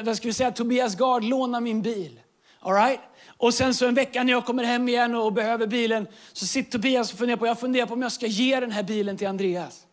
vad 0.03 0.17
ska 0.17 0.29
vi 0.29 0.33
säga, 0.33 0.51
Tobias 0.51 0.95
Gard 0.95 1.25
låna 1.25 1.61
min 1.61 1.83
bil. 1.83 2.21
All 2.61 2.75
right? 2.75 3.01
Och 3.27 3.55
sen 3.55 3.75
så 3.75 3.87
en 3.87 3.95
vecka 3.95 4.23
när 4.23 4.33
jag 4.33 4.47
kommer 4.47 4.65
hem 4.65 4.89
igen 4.89 5.15
och 5.15 5.33
behöver 5.33 5.67
bilen 5.67 6.07
så 6.33 6.47
sitter 6.47 6.71
Tobias 6.71 7.13
och 7.13 7.19
funderar 7.19 7.37
på, 7.37 7.47
jag 7.47 7.61
funderar 7.61 7.87
på 7.87 7.95
om 7.95 8.03
jag 8.03 8.13
ska 8.13 8.27
ge 8.27 8.61
den 8.61 8.71
här 8.71 8.83
bilen 8.83 9.17
till 9.17 9.27
Andreas. 9.29 9.87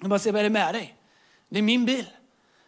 Jag 0.00 0.10
bara 0.10 0.18
säger, 0.18 0.32
vad 0.32 0.40
är 0.40 0.44
det 0.44 0.50
med 0.50 0.74
dig? 0.74 0.94
Det 1.48 1.58
är 1.58 1.62
min 1.62 1.84
bil. 1.84 2.06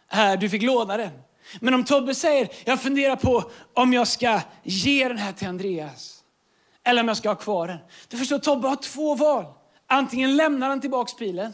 Här, 0.07 0.37
du 0.37 0.49
fick 0.49 0.61
låna 0.61 0.97
den. 0.97 1.11
Men 1.59 1.73
om 1.73 1.83
Tobbe 1.83 2.15
säger, 2.15 2.49
jag 2.65 2.81
funderar 2.81 3.15
på 3.15 3.51
om 3.73 3.93
jag 3.93 4.07
ska 4.07 4.41
ge 4.63 5.07
den 5.07 5.17
här 5.17 5.31
till 5.31 5.47
Andreas. 5.47 6.23
Eller 6.83 7.01
om 7.01 7.07
jag 7.07 7.17
ska 7.17 7.29
ha 7.29 7.35
kvar 7.35 7.67
den. 7.67 7.77
Du 8.07 8.17
förstår, 8.17 8.39
Tobbe 8.39 8.67
har 8.67 8.75
två 8.75 9.15
val. 9.15 9.45
Antingen 9.87 10.35
lämnar 10.35 10.69
han 10.69 10.81
tillbaks 10.81 11.17
bilen, 11.17 11.53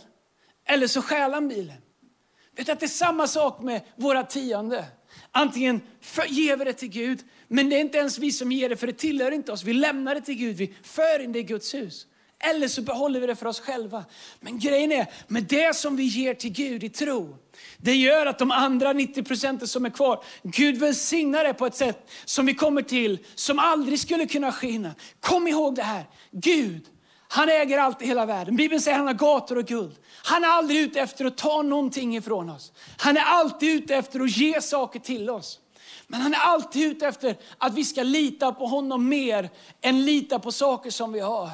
eller 0.66 0.88
så 0.88 1.02
stjäl 1.02 1.34
han 1.34 1.48
bilen. 1.48 1.78
Utan 2.58 2.78
det 2.80 2.86
är 2.86 2.88
samma 2.88 3.28
sak 3.28 3.62
med 3.62 3.82
våra 3.96 4.24
tionde. 4.24 4.86
Antingen 5.32 5.82
ger 6.28 6.58
vi 6.58 6.66
det 6.66 6.74
till 6.74 6.90
Gud, 6.90 7.20
men 7.48 7.70
det 7.70 7.76
är 7.76 7.80
inte 7.80 7.98
ens 7.98 8.20
vi 8.20 8.32
som 8.32 8.52
ger 8.52 8.70
det, 8.70 8.78
för 8.78 8.88
det 8.88 8.94
tillhör 8.94 9.32
inte 9.32 9.52
oss. 9.52 9.64
Vi 9.64 9.74
lämnar 9.74 10.16
det 10.16 10.22
till 10.22 10.36
Gud, 10.36 10.56
vi 10.56 10.74
för 10.84 11.20
in 11.20 11.32
det 11.32 11.40
i 11.40 11.44
Guds 11.44 11.74
hus. 11.74 12.08
Eller 12.40 12.68
så 12.68 12.82
behåller 12.82 13.20
vi 13.20 13.28
det 13.28 13.36
för 13.36 13.46
oss 13.46 13.60
själva. 13.60 14.06
Men 14.40 14.60
grejen 14.60 14.92
är, 14.92 15.06
med 15.28 15.44
det 15.44 15.76
som 15.76 15.96
vi 15.96 16.04
ger 16.04 16.34
till 16.34 16.52
Gud 16.52 16.84
i 16.84 16.90
tro, 16.90 17.38
det 17.78 17.96
gör 17.96 18.26
att 18.26 18.40
de 18.40 18.52
andra 18.52 18.94
90 18.94 19.24
procenten 19.24 19.68
som 19.68 19.86
är 19.86 19.90
kvar, 19.90 20.24
Gud 20.44 20.78
välsignar 20.78 21.44
det 21.44 21.54
på 21.54 21.66
ett 21.66 21.76
sätt 21.76 22.10
som 22.26 22.46
vi 22.46 22.54
kommer 22.54 22.82
till, 22.82 23.20
som 23.36 23.60
aldrig 23.60 24.00
skulle 24.00 24.26
kunna 24.26 24.52
skina. 24.52 24.96
Kom 25.20 25.48
ihåg 25.48 25.76
det 25.76 25.84
här, 25.84 26.06
Gud 26.32 26.86
han 27.28 27.50
äger 27.50 27.78
allt 27.78 28.02
i 28.02 28.06
hela 28.06 28.26
världen. 28.26 28.56
Bibeln 28.56 28.82
säger 28.82 28.96
att 28.96 29.00
han 29.00 29.08
har 29.08 29.14
gator 29.14 29.58
och 29.58 29.66
guld. 29.66 29.96
Han 30.24 30.44
är 30.44 30.48
aldrig 30.48 30.80
ute 30.80 31.00
efter 31.00 31.26
att 31.26 31.38
ta 31.38 31.62
någonting 31.62 32.18
ifrån 32.18 32.50
oss. 32.50 32.72
Han 32.98 33.18
är 33.18 33.22
alltid 33.22 33.84
ute 33.84 33.96
efter 33.96 34.20
att 34.20 34.38
ge 34.38 34.62
saker 34.62 35.00
till 35.00 35.30
oss. 35.30 35.60
Men 36.08 36.22
han 36.22 36.34
är 36.34 36.39
alltid 36.39 36.91
ute 36.91 37.08
efter 37.08 37.38
att 37.58 37.74
vi 37.74 37.86
ska 37.86 38.03
lita 38.03 38.51
på 38.51 38.65
honom 38.65 39.10
mer 39.10 39.50
än 39.82 40.06
lita 40.06 40.39
på 40.39 40.51
saker 40.51 40.89
som 40.89 41.12
vi 41.12 41.20
har. 41.20 41.50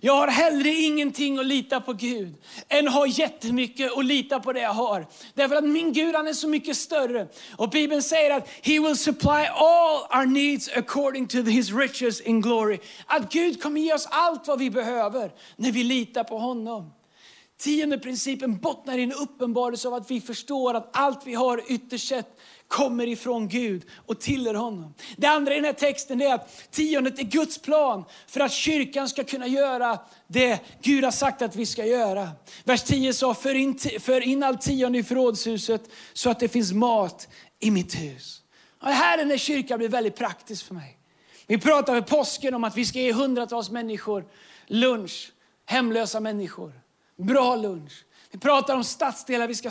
Jag 0.00 0.12
har 0.16 0.28
hellre 0.28 0.68
ingenting 0.68 1.38
att 1.38 1.46
lita 1.46 1.80
på 1.80 1.92
Gud 1.92 2.34
än 2.68 2.88
ha 2.88 3.06
jättemycket 3.06 3.92
att 3.96 4.04
lita 4.04 4.40
på 4.40 4.52
det 4.52 4.60
jag 4.60 4.72
har. 4.72 5.06
Därför 5.34 5.56
att 5.56 5.64
min 5.64 5.92
Gud 5.92 6.14
han 6.14 6.28
är 6.28 6.32
så 6.32 6.48
mycket 6.48 6.76
större. 6.76 7.28
Och 7.56 7.70
Bibeln 7.70 8.02
säger 8.02 8.36
att 8.36 8.48
He 8.62 8.80
will 8.80 8.96
supply 8.96 9.46
all 9.54 10.18
our 10.18 10.26
needs 10.26 10.68
according 10.76 11.26
to 11.26 11.42
His 11.42 11.72
riches 11.72 12.20
in 12.20 12.40
glory. 12.40 12.78
Att 13.06 13.32
Gud 13.32 13.62
kommer 13.62 13.80
ge 13.80 13.94
oss 13.94 14.08
allt 14.10 14.48
vad 14.48 14.58
vi 14.58 14.70
behöver 14.70 15.32
när 15.56 15.72
vi 15.72 15.84
litar 15.84 16.24
på 16.24 16.38
honom. 16.38 16.92
Tionde 17.58 17.98
principen 17.98 18.58
bottnar 18.58 18.98
i 18.98 19.02
en 19.02 19.12
uppenbarelse 19.12 19.88
av 19.88 19.94
att 19.94 20.10
vi 20.10 20.20
förstår 20.20 20.74
att 20.74 20.90
allt 20.92 21.26
vi 21.26 21.34
har 21.34 21.62
ytterst 21.68 22.08
sett 22.08 22.40
kommer 22.68 23.06
ifrån 23.06 23.48
Gud 23.48 23.82
och 24.06 24.20
tillhör 24.20 24.54
honom. 24.54 24.94
Det 25.16 25.26
andra 25.26 25.52
i 25.52 25.56
den 25.56 25.64
här 25.64 25.72
texten 25.72 26.20
är 26.20 26.34
att 26.34 26.70
tiondet 26.70 27.18
är 27.18 27.22
Guds 27.22 27.58
plan 27.58 28.04
för 28.26 28.40
att 28.40 28.52
kyrkan 28.52 29.08
ska 29.08 29.24
kunna 29.24 29.46
göra 29.46 29.98
det 30.26 30.60
Gud 30.82 31.04
har 31.04 31.10
sagt 31.10 31.42
att 31.42 31.56
vi 31.56 31.66
ska 31.66 31.84
göra. 31.84 32.28
Vers 32.64 32.82
10 32.82 33.12
sa, 33.12 33.34
för 33.34 33.54
in, 33.54 33.78
för 34.00 34.20
in 34.20 34.42
all 34.42 34.56
tionde 34.56 34.98
i 34.98 35.02
förrådshuset 35.02 35.82
så 36.12 36.30
att 36.30 36.40
det 36.40 36.48
finns 36.48 36.72
mat 36.72 37.28
i 37.60 37.70
mitt 37.70 37.94
hus. 37.94 38.42
Och 38.80 38.88
det 38.88 38.94
här 38.94 39.18
är 39.18 39.24
när 39.24 39.38
kyrkan 39.38 39.78
blir 39.78 39.88
väldigt 39.88 40.16
praktisk 40.16 40.66
för 40.66 40.74
mig. 40.74 40.98
Vi 41.46 41.58
pratar 41.58 41.94
med 41.94 42.06
påsken 42.06 42.54
om 42.54 42.64
att 42.64 42.76
vi 42.76 42.84
ska 42.84 42.98
ge 42.98 43.12
hundratals 43.12 43.70
människor 43.70 44.24
lunch, 44.66 45.32
hemlösa 45.64 46.20
människor. 46.20 46.72
Bra 47.16 47.56
lunch. 47.56 48.04
Vi 48.30 48.38
pratar 48.38 48.74
om 48.74 48.84
stadsdelar 48.84 49.48
vi 49.48 49.54
ska 49.54 49.70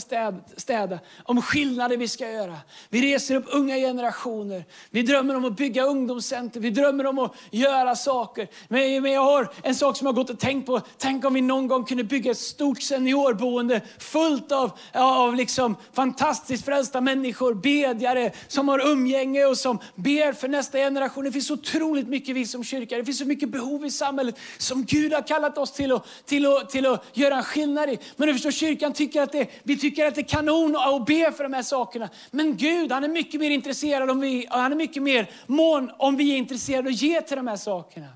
städa, 0.57 0.99
om 1.23 1.41
skillnader 1.41 1.97
vi 1.97 2.07
ska 2.07 2.31
göra. 2.31 2.55
Vi 2.89 3.01
reser 3.01 3.35
upp 3.35 3.45
unga 3.47 3.75
generationer. 3.75 4.65
Vi 4.89 5.01
drömmer 5.01 5.35
om 5.35 5.45
att 5.45 5.55
bygga 5.57 5.83
ungdomscenter. 5.83 6.59
Vi 6.59 6.69
drömmer 6.69 7.05
om 7.05 7.19
att 7.19 7.35
göra 7.51 7.95
saker. 7.95 8.47
Men, 8.67 9.05
jag 9.11 9.21
har 9.21 9.51
en 9.63 9.75
sak 9.75 9.97
som 9.97 10.07
jag 10.07 10.13
har 10.13 10.15
gått 10.15 10.29
och 10.29 10.39
tänkt 10.39 10.65
på. 10.65 10.81
Tänk 10.97 11.25
om 11.25 11.33
vi 11.33 11.41
någon 11.41 11.67
gång 11.67 11.85
kunde 11.85 12.03
bygga 12.03 12.31
ett 12.31 12.37
stort 12.37 12.81
seniorboende 12.81 13.81
fullt 13.99 14.51
av, 14.51 14.71
av 14.93 15.35
liksom 15.35 15.75
fantastiskt 15.93 16.65
frälsta 16.65 17.01
människor, 17.01 17.53
bedjare 17.53 18.31
som 18.47 18.67
har 18.67 18.87
umgänge 18.87 19.45
och 19.45 19.57
som 19.57 19.79
ber 19.95 20.33
för 20.33 20.47
nästa 20.47 20.77
generation. 20.77 21.23
Det 21.23 21.31
finns 21.31 21.51
otroligt 21.51 22.07
mycket 22.07 22.35
vi 22.35 22.45
som 22.45 22.63
kyrka. 22.63 22.97
Det 22.97 23.05
finns 23.05 23.19
så 23.19 23.25
mycket 23.25 23.49
behov 23.49 23.85
i 23.85 23.91
samhället 23.91 24.39
som 24.57 24.85
Gud 24.85 25.13
har 25.13 25.27
kallat 25.27 25.57
oss 25.57 25.71
till 25.71 25.91
att, 25.91 26.05
till 26.25 26.45
att, 26.45 26.69
till 26.69 26.85
att 26.85 27.05
göra 27.13 27.35
en 27.35 27.43
skillnad 27.43 27.89
i. 27.89 27.99
Men 28.15 28.27
du 28.27 28.33
förstår, 28.33 28.46
kyrkan 28.51 28.93
tycker 28.93 29.21
att 29.21 29.31
det, 29.31 29.47
vi 29.63 29.77
tycker 29.77 30.05
att 30.05 30.15
det 30.15 30.21
är 30.21 30.27
kanon 30.27 30.75
att 30.75 31.05
be 31.05 31.31
för 31.31 31.43
de 31.43 31.53
här 31.53 31.63
sakerna. 31.63 32.09
Men 32.31 32.57
Gud, 32.57 32.91
han 32.91 33.03
är 33.03 33.07
mycket 33.07 33.39
mer 33.39 33.49
intresserad 33.49 34.09
om 34.09 34.19
vi, 34.19 34.47
han 34.49 34.71
är 34.71 34.75
mycket 34.75 35.03
mer 35.03 35.29
mån 35.45 35.91
om 35.97 36.17
vi 36.17 36.33
är 36.33 36.37
intresserade 36.37 36.89
att 36.89 37.01
ge 37.01 37.21
till 37.21 37.37
de 37.37 37.47
här 37.47 37.55
sakerna. 37.55 38.07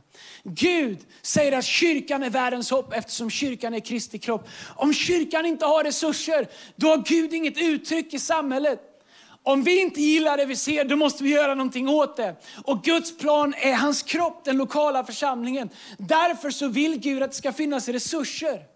Gud 0.43 0.99
säger 1.21 1.57
att 1.57 1.65
kyrkan 1.65 2.23
är 2.23 2.29
världens 2.29 2.71
hopp 2.71 2.93
eftersom 2.93 3.29
kyrkan 3.29 3.73
är 3.73 3.79
Kristi 3.79 4.19
kropp. 4.19 4.47
Om 4.75 4.93
kyrkan 4.93 5.45
inte 5.45 5.65
har 5.65 5.83
resurser, 5.83 6.47
då 6.75 6.87
har 6.87 6.97
Gud 6.97 7.33
inget 7.33 7.57
uttryck 7.57 8.13
i 8.13 8.19
samhället. 8.19 8.79
Om 9.43 9.63
vi 9.63 9.81
inte 9.81 10.01
gillar 10.01 10.37
det 10.37 10.45
vi 10.45 10.55
ser, 10.55 10.85
då 10.85 10.95
måste 10.95 11.23
vi 11.23 11.29
göra 11.29 11.55
någonting 11.55 11.89
åt 11.89 12.17
det. 12.17 12.35
Och 12.65 12.83
Guds 12.83 13.17
plan 13.17 13.53
är 13.57 13.73
hans 13.73 14.03
kropp, 14.03 14.45
den 14.45 14.57
lokala 14.57 15.03
församlingen. 15.03 15.69
Därför 15.97 16.49
så 16.49 16.67
vill 16.67 16.99
Gud 16.99 17.23
att 17.23 17.31
det 17.31 17.37
ska 17.37 17.53
finnas 17.53 17.89
resurser 17.89 18.70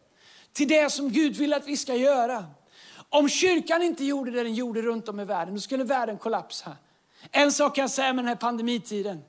till 0.55 0.67
det 0.67 0.91
som 0.91 1.09
Gud 1.09 1.35
vill 1.35 1.53
att 1.53 1.67
vi 1.67 1.77
ska 1.77 1.95
göra. 1.95 2.45
Om 3.09 3.29
kyrkan 3.29 3.83
inte 3.83 4.05
gjorde 4.05 4.31
det 4.31 4.43
den 4.43 4.53
gjorde 4.53 4.81
runt 4.81 5.09
om 5.09 5.19
i 5.19 5.25
världen, 5.25 5.53
då 5.53 5.61
skulle 5.61 5.83
världen 5.83 6.17
kollapsa. 6.17 6.77
En 7.31 7.51
sak 7.51 7.75
kan 7.75 7.81
jag 7.81 7.91
säga 7.91 8.13
med 8.13 8.23
den 8.23 8.29
här 8.29 8.35
pandemitiden. 8.35 9.21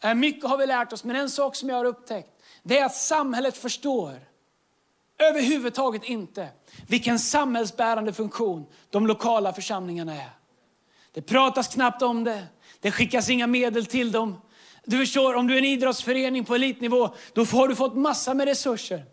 Eh, 0.00 0.14
mycket 0.14 0.48
har 0.48 0.56
vi 0.56 0.66
lärt 0.66 0.92
oss, 0.92 1.04
men 1.04 1.16
en 1.16 1.30
sak 1.30 1.56
som 1.56 1.68
jag 1.68 1.76
har 1.76 1.84
upptäckt, 1.84 2.28
det 2.62 2.78
är 2.78 2.84
att 2.84 2.94
samhället 2.94 3.56
förstår 3.56 4.20
överhuvudtaget 5.18 6.04
inte 6.04 6.48
vilken 6.88 7.18
samhällsbärande 7.18 8.12
funktion 8.12 8.66
de 8.90 9.06
lokala 9.06 9.52
församlingarna 9.52 10.14
är. 10.14 10.30
Det 11.12 11.22
pratas 11.22 11.68
knappt 11.68 12.02
om 12.02 12.24
det, 12.24 12.46
det 12.80 12.90
skickas 12.90 13.30
inga 13.30 13.46
medel 13.46 13.86
till 13.86 14.12
dem. 14.12 14.40
Du 14.84 14.98
förstår, 14.98 15.34
om 15.34 15.46
du 15.46 15.54
är 15.54 15.58
en 15.58 15.64
idrottsförening 15.64 16.44
på 16.44 16.54
elitnivå, 16.54 17.14
då 17.32 17.44
har 17.44 17.68
du 17.68 17.76
fått 17.76 17.96
massor 17.96 18.34
med 18.34 18.48
resurser. 18.48 19.04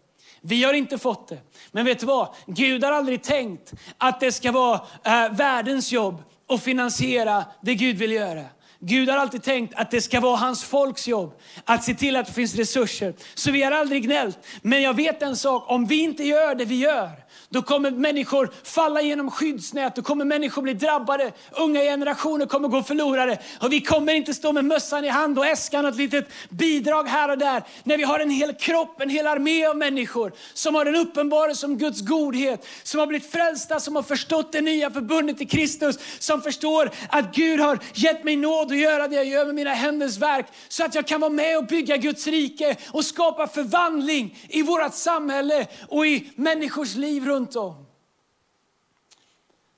Vi 0.48 0.64
har 0.64 0.74
inte 0.74 0.98
fått 0.98 1.28
det. 1.28 1.40
Men 1.72 1.86
vet 1.86 2.00
du 2.00 2.06
vad? 2.06 2.28
Gud 2.46 2.84
har 2.84 2.92
aldrig 2.92 3.24
tänkt 3.24 3.74
att 3.98 4.20
det 4.20 4.32
ska 4.32 4.52
vara 4.52 4.82
eh, 5.04 5.32
världens 5.32 5.92
jobb 5.92 6.24
att 6.50 6.64
finansiera 6.64 7.46
det 7.62 7.76
Gud 7.76 7.98
vill 7.98 8.12
göra. 8.12 8.44
Gud 8.80 9.10
har 9.10 9.18
alltid 9.18 9.44
tänkt 9.44 9.74
att 9.76 9.92
det 9.92 10.02
ska 10.02 10.20
vara 10.20 10.36
hans 10.36 10.64
folks 10.64 11.08
jobb 11.08 11.40
att 11.66 11.84
se 11.84 11.94
till 11.94 12.16
att 12.16 12.26
det 12.26 12.34
finns 12.34 12.56
resurser. 12.56 13.14
Så 13.36 13.52
vi 13.52 13.64
har 13.64 13.72
aldrig 13.72 14.04
gnällt. 14.04 14.40
Men 14.62 14.82
jag 14.82 14.94
vet 14.94 15.22
en 15.22 15.36
sak, 15.36 15.72
om 15.72 15.86
vi 15.86 16.00
inte 16.02 16.24
gör 16.24 16.56
det 16.56 16.66
vi 16.66 16.76
gör, 16.76 17.12
då 17.50 17.62
kommer 17.62 17.92
människor 17.92 18.50
falla 18.64 19.02
genom 19.02 19.32
skyddsnät, 19.32 19.96
då 19.96 20.02
kommer 20.02 20.26
människor 20.26 20.62
bli 20.62 20.74
drabbade. 20.74 21.32
Unga 21.52 21.82
generationer 21.82 22.46
kommer 22.46 22.68
gå 22.68 22.84
förlorade. 22.84 23.40
Och 23.62 23.74
vi 23.74 23.82
kommer 23.82 24.14
inte 24.14 24.34
stå 24.34 24.54
med 24.54 24.66
mössan 24.66 25.06
i 25.06 25.08
hand 25.08 25.40
och 25.40 25.46
äska 25.46 25.82
något 25.82 25.96
litet 25.96 26.28
bidrag 26.50 27.04
här 27.04 27.30
och 27.30 27.38
där. 27.38 27.64
När 27.84 27.98
vi 27.98 28.04
har 28.04 28.20
en 28.20 28.30
hel 28.30 28.54
kropp, 28.54 29.02
en 29.02 29.10
hel 29.10 29.28
armé 29.28 29.66
av 29.66 29.78
människor 29.78 30.32
som 30.54 30.76
har 30.76 30.86
en 30.86 30.96
uppenbarelse 30.96 31.66
om 31.66 31.78
Guds 31.78 32.02
godhet. 32.02 32.66
Som 32.84 33.00
har 33.00 33.08
blivit 33.08 33.32
frälsta, 33.32 33.80
som 33.80 33.96
har 33.96 34.04
förstått 34.04 34.52
det 34.52 34.62
nya 34.62 34.92
förbundet 34.92 35.42
i 35.42 35.46
Kristus. 35.46 36.00
Som 36.20 36.42
förstår 36.42 36.92
att 37.10 37.36
Gud 37.36 37.60
har 37.60 37.80
gett 37.94 38.24
mig 38.24 38.36
nåd 38.36 38.72
att 38.72 38.78
göra 38.78 39.08
det 39.08 39.16
jag 39.16 39.26
gör 39.26 39.46
med 39.46 39.56
mina 39.56 39.74
händers 39.74 40.18
verk. 40.18 40.46
Så 40.68 40.84
att 40.84 40.96
jag 40.96 41.08
kan 41.08 41.22
vara 41.22 41.32
med 41.32 41.58
och 41.58 41.66
bygga 41.66 41.98
Guds 41.98 42.28
rike 42.28 42.76
och 42.92 43.06
skapa 43.06 43.48
förvandling 43.48 44.40
i 44.50 44.62
vårt 44.62 44.94
samhälle 44.94 45.68
och 45.88 46.08
i 46.08 46.30
människors 46.36 46.96
liv 46.96 47.26
runt 47.38 47.56
om. 47.56 47.86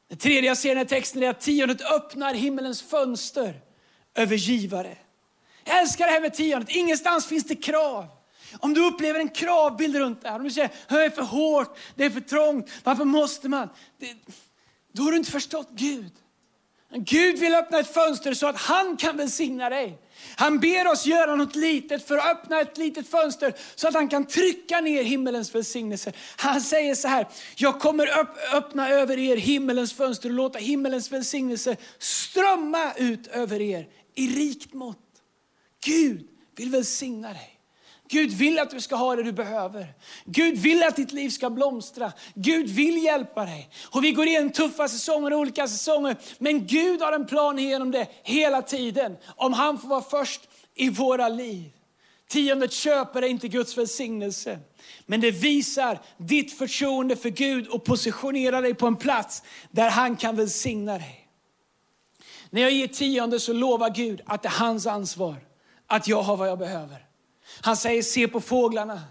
Det 0.07 0.15
tredje 0.15 0.49
jag 0.49 0.57
ser 0.57 0.69
i 0.69 0.71
den 0.71 0.77
här 0.77 0.85
texten 0.85 1.23
är 1.23 1.29
att 1.29 1.41
tiondet 1.41 1.81
öppnar 1.81 2.33
himmelens 2.33 2.81
fönster 2.81 3.61
över 4.15 4.35
givare. 4.35 4.97
Jag 5.63 5.79
älskar 5.79 6.05
det 6.05 6.11
här 6.11 6.21
med 6.21 6.33
tiondet. 6.33 6.69
Ingenstans 6.69 7.25
finns 7.25 7.43
det 7.43 7.55
krav. 7.55 8.07
Om 8.59 8.73
du 8.73 8.87
upplever 8.87 9.19
en 9.19 9.29
kravbild 9.29 9.95
runt 9.95 10.21
det 10.21 10.29
här, 10.29 10.37
om 10.37 10.43
du 10.43 10.51
säger 10.51 10.69
det 10.87 11.05
är 11.05 11.09
för 11.09 11.21
hårt, 11.21 11.77
det 11.95 12.05
är 12.05 12.09
för 12.09 12.21
trångt, 12.21 12.69
varför 12.83 13.05
måste 13.05 13.49
man? 13.49 13.69
Det, 13.97 14.15
då 14.91 15.03
har 15.03 15.11
du 15.11 15.17
inte 15.17 15.31
förstått 15.31 15.69
Gud. 15.71 16.11
Gud 16.95 17.39
vill 17.39 17.55
öppna 17.55 17.79
ett 17.79 17.93
fönster 17.93 18.33
så 18.33 18.47
att 18.47 18.57
han 18.57 18.97
kan 18.97 19.17
välsigna 19.17 19.69
dig. 19.69 19.97
Han 20.35 20.59
ber 20.59 20.87
oss 20.87 21.05
göra 21.05 21.35
något 21.35 21.55
litet 21.55 22.07
för 22.07 22.17
att 22.17 22.25
öppna 22.25 22.61
ett 22.61 22.77
litet 22.77 23.07
fönster 23.07 23.53
så 23.75 23.87
att 23.87 23.93
han 23.93 24.07
kan 24.07 24.25
trycka 24.25 24.81
ner 24.81 25.03
himmelens 25.03 25.55
välsignelse. 25.55 26.13
Han 26.37 26.61
säger 26.61 26.95
så 26.95 27.07
här, 27.07 27.27
jag 27.55 27.79
kommer 27.79 28.09
öppna 28.53 28.89
över 28.89 29.19
er 29.19 29.37
himmelens 29.37 29.93
fönster 29.93 30.29
och 30.29 30.35
låta 30.35 30.59
himmelens 30.59 31.11
välsignelse 31.11 31.77
strömma 31.99 32.93
ut 32.93 33.27
över 33.27 33.61
er 33.61 33.87
i 34.15 34.27
rikt 34.27 34.73
mått. 34.73 34.97
Gud 35.85 36.27
vill 36.55 36.69
välsigna 36.69 37.27
dig. 37.27 37.58
Gud 38.11 38.31
vill 38.31 38.59
att 38.59 38.69
du 38.69 38.81
ska 38.81 38.95
ha 38.95 39.15
det 39.15 39.23
du 39.23 39.31
behöver. 39.31 39.93
Gud 40.25 40.57
vill 40.57 40.83
att 40.83 40.95
ditt 40.95 41.11
liv 41.11 41.29
ska 41.29 41.49
blomstra. 41.49 42.11
Gud 42.33 42.69
vill 42.69 43.03
hjälpa 43.03 43.45
dig. 43.45 43.69
Och 43.91 44.03
vi 44.03 44.11
går 44.11 44.27
igenom 44.27 44.51
tuffa 44.51 44.87
säsonger 44.87 45.33
och 45.33 45.39
olika 45.39 45.67
säsonger. 45.67 46.15
Men 46.37 46.67
Gud 46.67 47.01
har 47.01 47.11
en 47.11 47.25
plan 47.25 47.57
genom 47.57 47.91
det 47.91 48.07
hela 48.23 48.61
tiden. 48.61 49.17
Om 49.35 49.53
han 49.53 49.79
får 49.79 49.87
vara 49.87 50.01
först 50.01 50.41
i 50.75 50.89
våra 50.89 51.29
liv. 51.29 51.71
Tiondet 52.29 52.73
köper 52.73 53.21
inte 53.21 53.47
Guds 53.47 53.77
välsignelse. 53.77 54.59
Men 55.05 55.21
det 55.21 55.31
visar 55.31 55.99
ditt 56.17 56.57
förtroende 56.57 57.15
för 57.15 57.29
Gud 57.29 57.67
och 57.67 57.83
positionerar 57.83 58.61
dig 58.61 58.73
på 58.73 58.87
en 58.87 58.95
plats 58.95 59.43
där 59.71 59.89
han 59.89 60.15
kan 60.15 60.35
välsigna 60.35 60.97
dig. 60.97 61.27
När 62.49 62.61
jag 62.61 62.71
ger 62.71 62.87
tionde 62.87 63.39
så 63.39 63.53
lovar 63.53 63.89
Gud 63.89 64.21
att 64.25 64.41
det 64.41 64.47
är 64.47 64.59
hans 64.59 64.87
ansvar. 64.87 65.35
Att 65.87 66.07
jag 66.07 66.21
har 66.21 66.37
vad 66.37 66.49
jag 66.49 66.59
behöver. 66.59 67.08
Han 67.61 67.77
säger, 67.77 68.03
se 68.03 68.27
på 68.27 68.41
fåglarna, 68.41 69.01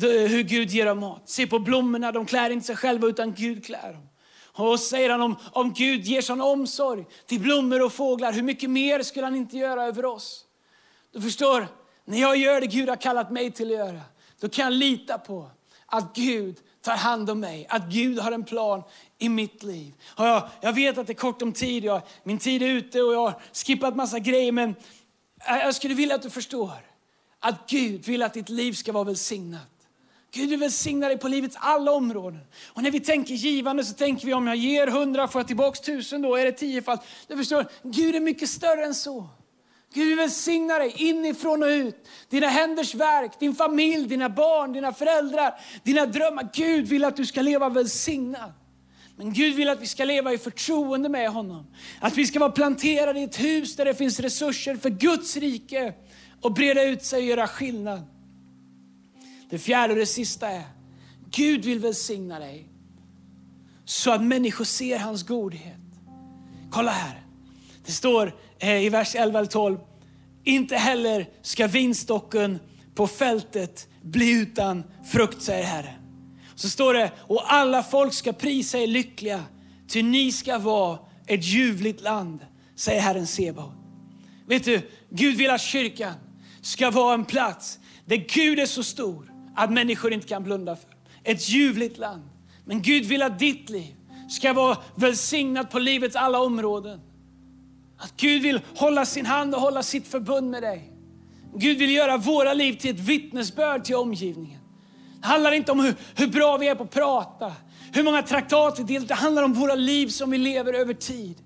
hur 0.00 0.42
Gud 0.42 0.70
ger 0.70 0.86
dem 0.86 0.98
mat. 0.98 1.22
Se 1.24 1.46
på 1.46 1.58
blommorna, 1.58 2.12
de 2.12 2.26
klär 2.26 2.50
inte 2.50 2.66
sig 2.66 2.76
själva 2.76 3.06
utan 3.06 3.34
Gud 3.34 3.64
klär 3.64 3.92
dem. 3.92 4.08
Och 4.56 4.80
säger 4.80 5.10
han 5.10 5.22
om, 5.22 5.36
om 5.52 5.72
Gud 5.72 6.04
ger 6.04 6.20
sån 6.20 6.40
omsorg 6.40 7.04
till 7.26 7.40
blommor 7.40 7.82
och 7.82 7.92
fåglar, 7.92 8.32
hur 8.32 8.42
mycket 8.42 8.70
mer 8.70 9.02
skulle 9.02 9.26
han 9.26 9.36
inte 9.36 9.56
göra 9.56 9.84
över 9.84 10.04
oss? 10.04 10.44
Du 11.12 11.20
förstår, 11.20 11.68
när 12.04 12.20
jag 12.20 12.36
gör 12.36 12.60
det 12.60 12.66
Gud 12.66 12.88
har 12.88 12.96
kallat 12.96 13.30
mig 13.30 13.50
till 13.50 13.66
att 13.66 13.78
göra, 13.78 14.00
då 14.40 14.48
kan 14.48 14.64
jag 14.64 14.72
lita 14.72 15.18
på 15.18 15.50
att 15.86 16.14
Gud 16.16 16.56
tar 16.82 16.96
hand 16.96 17.30
om 17.30 17.40
mig, 17.40 17.66
att 17.68 17.84
Gud 17.84 18.18
har 18.18 18.32
en 18.32 18.44
plan 18.44 18.82
i 19.18 19.28
mitt 19.28 19.62
liv. 19.62 19.94
Och 20.16 20.26
jag, 20.26 20.48
jag 20.60 20.72
vet 20.72 20.98
att 20.98 21.06
det 21.06 21.12
är 21.12 21.14
kort 21.14 21.42
om 21.42 21.52
tid, 21.52 21.84
jag, 21.84 22.02
min 22.22 22.38
tid 22.38 22.62
är 22.62 22.68
ute 22.68 23.02
och 23.02 23.14
jag 23.14 23.20
har 23.20 23.40
skippat 23.52 23.96
massa 23.96 24.18
grejer, 24.18 24.52
men 24.52 24.74
jag 25.46 25.74
skulle 25.74 25.94
vilja 25.94 26.14
att 26.14 26.22
du 26.22 26.30
förstår 26.30 26.93
att 27.44 27.70
Gud 27.70 28.04
vill 28.04 28.22
att 28.22 28.34
ditt 28.34 28.48
liv 28.48 28.72
ska 28.72 28.92
vara 28.92 29.04
välsignat. 29.04 29.70
Gud 30.34 30.50
vill 30.50 30.58
välsigna 30.58 31.08
dig 31.08 31.18
på 31.18 31.28
livets 31.28 31.56
alla 31.60 31.92
områden. 31.92 32.40
Och 32.66 32.82
när 32.82 32.90
vi 32.90 33.00
tänker 33.00 33.34
givande 33.34 33.84
så 33.84 33.94
tänker 33.94 34.26
vi 34.26 34.34
om 34.34 34.46
jag 34.46 34.56
ger 34.56 34.86
hundra 34.86 35.28
får 35.28 35.38
jag 35.38 35.46
tillbaka 35.46 35.80
tusen 35.80 36.22
då 36.22 36.36
är 36.36 36.44
det 36.44 36.52
tiofalt. 36.52 37.00
Du 37.28 37.36
förstår, 37.36 37.66
Gud 37.82 38.14
är 38.14 38.20
mycket 38.20 38.48
större 38.48 38.84
än 38.84 38.94
så. 38.94 39.28
Gud 39.94 40.08
vill 40.08 40.16
välsigna 40.16 40.78
dig 40.78 40.94
inifrån 40.96 41.62
och 41.62 41.68
ut. 41.68 42.08
Dina 42.28 42.46
händers 42.46 42.94
verk, 42.94 43.40
din 43.40 43.54
familj, 43.54 44.08
dina 44.08 44.28
barn, 44.28 44.72
dina 44.72 44.92
föräldrar, 44.92 45.54
dina 45.82 46.06
drömmar. 46.06 46.48
Gud 46.54 46.86
vill 46.86 47.04
att 47.04 47.16
du 47.16 47.26
ska 47.26 47.42
leva 47.42 47.68
välsignad. 47.68 48.52
Men 49.16 49.32
Gud 49.32 49.54
vill 49.54 49.68
att 49.68 49.80
vi 49.80 49.86
ska 49.86 50.04
leva 50.04 50.32
i 50.32 50.38
förtroende 50.38 51.08
med 51.08 51.30
honom. 51.30 51.66
Att 52.00 52.16
vi 52.16 52.26
ska 52.26 52.38
vara 52.38 52.50
planterade 52.50 53.20
i 53.20 53.22
ett 53.22 53.40
hus 53.40 53.76
där 53.76 53.84
det 53.84 53.94
finns 53.94 54.20
resurser 54.20 54.76
för 54.76 54.90
Guds 54.90 55.36
rike 55.36 55.94
och 56.44 56.52
breda 56.52 56.82
ut 56.82 57.04
sig 57.04 57.18
och 57.18 57.28
göra 57.28 57.48
skillnad. 57.48 58.02
Det 59.50 59.58
fjärde 59.58 59.92
och 59.92 59.98
det 59.98 60.06
sista 60.06 60.48
är, 60.48 60.62
Gud 61.30 61.64
vill 61.64 61.78
välsigna 61.78 62.38
dig 62.38 62.68
så 63.84 64.10
att 64.10 64.22
människor 64.22 64.64
ser 64.64 64.98
hans 64.98 65.22
godhet. 65.22 65.80
Kolla 66.70 66.90
här. 66.90 67.26
Det 67.86 67.92
står 67.92 68.34
eh, 68.58 68.84
i 68.84 68.88
vers 68.88 69.14
11 69.14 69.38
eller 69.38 69.48
12, 69.48 69.78
inte 70.44 70.76
heller 70.76 71.28
ska 71.42 71.66
vinstocken 71.66 72.58
på 72.94 73.06
fältet 73.06 73.88
bli 74.02 74.30
utan 74.30 74.84
frukt, 75.12 75.42
säger 75.42 75.64
Herren. 75.64 76.00
Så 76.54 76.68
står 76.68 76.94
det, 76.94 77.12
och 77.18 77.52
alla 77.52 77.82
folk 77.82 78.14
ska 78.14 78.32
prisa 78.32 78.78
er 78.78 78.86
lyckliga, 78.86 79.44
ty 79.88 80.02
ni 80.02 80.32
ska 80.32 80.58
vara 80.58 80.98
ett 81.26 81.44
ljuvligt 81.44 82.00
land, 82.00 82.40
säger 82.76 83.00
Herren 83.00 83.26
Sebaot. 83.26 83.72
Vet 84.46 84.64
du, 84.64 84.90
Gud 85.10 85.36
vill 85.36 85.50
att 85.50 85.60
kyrkan 85.60 86.14
ska 86.64 86.90
vara 86.90 87.14
en 87.14 87.24
plats 87.24 87.78
där 88.04 88.16
Gud 88.16 88.58
är 88.58 88.66
så 88.66 88.82
stor 88.82 89.32
att 89.56 89.72
människor 89.72 90.12
inte 90.12 90.26
kan 90.26 90.44
blunda 90.44 90.76
för. 90.76 90.90
Ett 91.24 91.48
ljuvligt 91.48 91.98
land. 91.98 92.22
Men 92.64 92.82
Gud 92.82 93.04
vill 93.04 93.22
att 93.22 93.38
ditt 93.38 93.70
liv 93.70 93.94
ska 94.28 94.52
vara 94.52 94.76
välsignat 94.94 95.70
på 95.70 95.78
livets 95.78 96.16
alla 96.16 96.40
områden. 96.40 97.00
Att 97.98 98.16
Gud 98.16 98.42
vill 98.42 98.60
hålla 98.76 99.06
sin 99.06 99.26
hand 99.26 99.54
och 99.54 99.60
hålla 99.60 99.82
sitt 99.82 100.06
förbund 100.06 100.50
med 100.50 100.62
dig. 100.62 100.92
Gud 101.56 101.78
vill 101.78 101.90
göra 101.90 102.16
våra 102.16 102.54
liv 102.54 102.72
till 102.72 102.94
ett 102.94 103.00
vittnesbörd 103.00 103.84
till 103.84 103.96
omgivningen. 103.96 104.60
Det 105.20 105.26
handlar 105.26 105.52
inte 105.52 105.72
om 105.72 105.80
hur, 105.80 105.94
hur 106.14 106.26
bra 106.26 106.56
vi 106.56 106.68
är 106.68 106.74
på 106.74 106.82
att 106.82 106.90
prata, 106.90 107.52
hur 107.92 108.02
många 108.02 108.22
traktat 108.22 108.78
vi 108.78 108.82
delar. 108.82 109.06
Det 109.06 109.14
handlar 109.14 109.42
om 109.42 109.52
våra 109.52 109.74
liv 109.74 110.08
som 110.08 110.30
vi 110.30 110.38
lever 110.38 110.72
över 110.72 110.94
tid. 110.94 111.36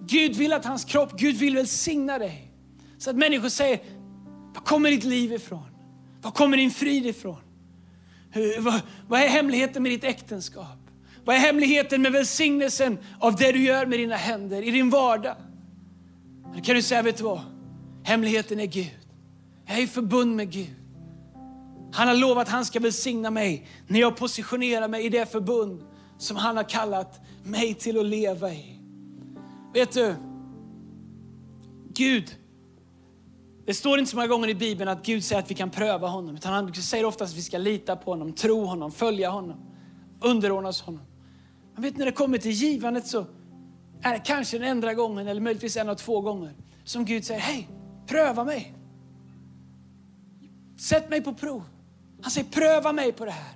Gud 0.00 0.36
vill 0.36 0.52
att 0.52 0.64
hans 0.64 0.84
kropp, 0.84 1.18
Gud 1.18 1.36
vill 1.36 1.54
välsigna 1.54 2.18
dig. 2.18 2.50
Så 2.98 3.10
att 3.10 3.16
människor 3.16 3.48
säger, 3.48 3.80
var 4.54 4.60
kommer 4.60 4.90
ditt 4.90 5.04
liv 5.04 5.32
ifrån? 5.32 5.66
Var 6.22 6.30
kommer 6.30 6.56
din 6.56 6.70
frid 6.70 7.06
ifrån? 7.06 7.40
Hur, 8.30 8.60
vad, 8.60 8.80
vad 9.08 9.20
är 9.20 9.28
hemligheten 9.28 9.82
med 9.82 9.92
ditt 9.92 10.04
äktenskap? 10.04 10.78
Vad 11.24 11.36
är 11.36 11.40
hemligheten 11.40 12.02
med 12.02 12.12
välsignelsen 12.12 12.98
av 13.20 13.36
det 13.36 13.52
du 13.52 13.62
gör 13.62 13.86
med 13.86 13.98
dina 13.98 14.16
händer 14.16 14.62
i 14.62 14.70
din 14.70 14.90
vardag? 14.90 15.36
Då 16.54 16.60
kan 16.60 16.74
du 16.74 16.82
säga, 16.82 17.02
vet 17.02 17.16
du 17.16 17.24
vad? 17.24 17.40
Hemligheten 18.04 18.60
är 18.60 18.66
Gud. 18.66 18.98
Jag 19.66 19.78
är 19.78 19.82
i 19.82 19.86
förbund 19.86 20.36
med 20.36 20.50
Gud. 20.50 20.74
Han 21.92 22.08
har 22.08 22.14
lovat 22.14 22.46
att 22.46 22.52
han 22.52 22.64
ska 22.64 22.80
välsigna 22.80 23.30
mig 23.30 23.66
när 23.86 24.00
jag 24.00 24.16
positionerar 24.16 24.88
mig 24.88 25.04
i 25.04 25.08
det 25.08 25.32
förbund 25.32 25.82
som 26.18 26.36
han 26.36 26.56
har 26.56 26.68
kallat 26.68 27.20
mig 27.44 27.74
till 27.74 27.98
att 27.98 28.06
leva 28.06 28.52
i. 28.52 28.80
Vet 29.74 29.92
du, 29.92 30.14
Gud 31.94 32.36
det 33.66 33.74
står 33.74 33.98
inte 33.98 34.10
så 34.10 34.16
många 34.16 34.28
gånger 34.28 34.48
i 34.48 34.54
Bibeln 34.54 34.90
att 34.90 35.06
Gud 35.06 35.24
säger 35.24 35.42
att 35.42 35.50
vi 35.50 35.54
kan 35.54 35.70
pröva 35.70 36.08
honom. 36.08 36.34
Utan 36.34 36.52
han 36.52 36.74
säger 36.74 37.04
oftast 37.04 37.32
att 37.32 37.38
vi 37.38 37.42
ska 37.42 37.58
lita 37.58 37.96
på 37.96 38.10
honom, 38.10 38.32
tro 38.32 38.64
honom, 38.64 38.92
följa 38.92 39.30
honom, 39.30 39.56
underordna 40.20 40.68
oss 40.68 40.80
honom. 40.80 41.02
Men 41.74 41.82
vet 41.82 41.96
när 41.96 42.06
det 42.06 42.12
kommer 42.12 42.38
till 42.38 42.50
givandet 42.50 43.06
så 43.06 43.26
är 44.02 44.12
det 44.12 44.18
kanske 44.18 44.58
den 44.58 44.68
enda 44.68 44.94
gången, 44.94 45.28
eller 45.28 45.40
möjligtvis 45.40 45.76
en 45.76 45.88
av 45.88 45.94
två 45.94 46.20
gånger, 46.20 46.54
som 46.84 47.04
Gud 47.04 47.24
säger, 47.24 47.40
hej, 47.40 47.68
pröva 48.06 48.44
mig. 48.44 48.74
Sätt 50.78 51.10
mig 51.10 51.20
på 51.20 51.34
prov. 51.34 51.62
Han 52.22 52.30
säger, 52.30 52.50
pröva 52.50 52.92
mig 52.92 53.12
på 53.12 53.24
det 53.24 53.30
här. 53.30 53.54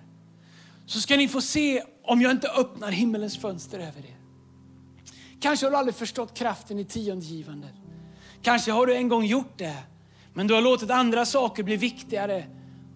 Så 0.87 1.01
ska 1.01 1.16
ni 1.16 1.29
få 1.29 1.40
se 1.40 1.83
om 2.05 2.21
jag 2.21 2.31
inte 2.31 2.49
öppnar 2.49 2.90
himmelens 2.90 3.38
fönster 3.38 3.79
över 3.79 4.01
er. 4.01 4.16
Kanske 5.40 5.66
har 5.66 5.71
du 5.71 5.77
aldrig 5.77 5.94
förstått 5.94 6.35
kraften 6.35 6.79
i 6.79 6.85
tiondegivandet. 6.85 7.75
Kanske 8.42 8.73
har 8.73 8.87
du 8.87 8.94
en 8.94 9.09
gång 9.09 9.25
gjort 9.25 9.59
det. 9.59 9.77
Men 10.38 10.46
du 10.46 10.55
har 10.55 10.62
låtit 10.62 10.90
andra 10.90 11.27
saker 11.27 11.62
bli 11.62 11.77
viktigare 11.77 12.44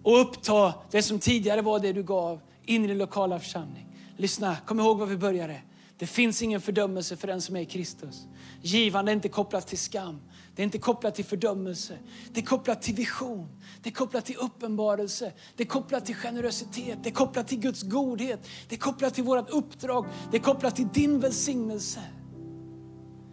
och 0.03 0.21
uppta 0.21 0.73
det 0.91 1.01
som 1.01 1.19
tidigare 1.19 1.61
var 1.61 1.79
det 1.79 1.93
du 1.93 2.03
gav 2.03 2.39
in 2.65 2.85
i 2.85 2.87
din 2.87 2.97
lokala 2.97 3.39
församling. 3.39 3.87
Lyssna, 4.17 4.57
kom 4.65 4.79
ihåg 4.79 4.99
var 4.99 5.05
vi 5.05 5.17
började. 5.17 5.61
Det 5.97 6.07
finns 6.07 6.41
ingen 6.41 6.61
fördömelse 6.61 7.17
för 7.17 7.27
den 7.27 7.41
som 7.41 7.55
är 7.55 7.59
i 7.59 7.65
Kristus. 7.65 8.27
Givande 8.61 9.11
är 9.11 9.13
inte 9.13 9.29
kopplat 9.29 9.67
till 9.67 9.77
skam. 9.77 10.21
Det 10.55 10.61
är 10.61 10.63
inte 10.63 10.77
kopplat 10.77 11.15
till 11.15 11.25
fördömelse. 11.25 11.97
Det 12.33 12.39
är 12.39 12.45
kopplat 12.45 12.81
till 12.81 12.95
vision. 12.95 13.47
Det 13.81 13.89
är 13.89 13.93
kopplat 13.93 14.25
till 14.25 14.37
uppenbarelse. 14.37 15.31
Det 15.55 15.63
är 15.63 15.67
kopplat 15.67 16.05
till 16.05 16.15
generositet. 16.15 16.97
Det 17.03 17.09
är 17.09 17.13
kopplat 17.13 17.47
till 17.47 17.59
Guds 17.59 17.83
godhet. 17.83 18.47
Det 18.69 18.75
är 18.75 18.79
kopplat 18.79 19.13
till 19.13 19.23
vårt 19.23 19.49
uppdrag. 19.49 20.05
Det 20.31 20.37
är 20.37 20.41
kopplat 20.41 20.75
till 20.75 20.87
din 20.93 21.19
välsignelse. 21.19 21.99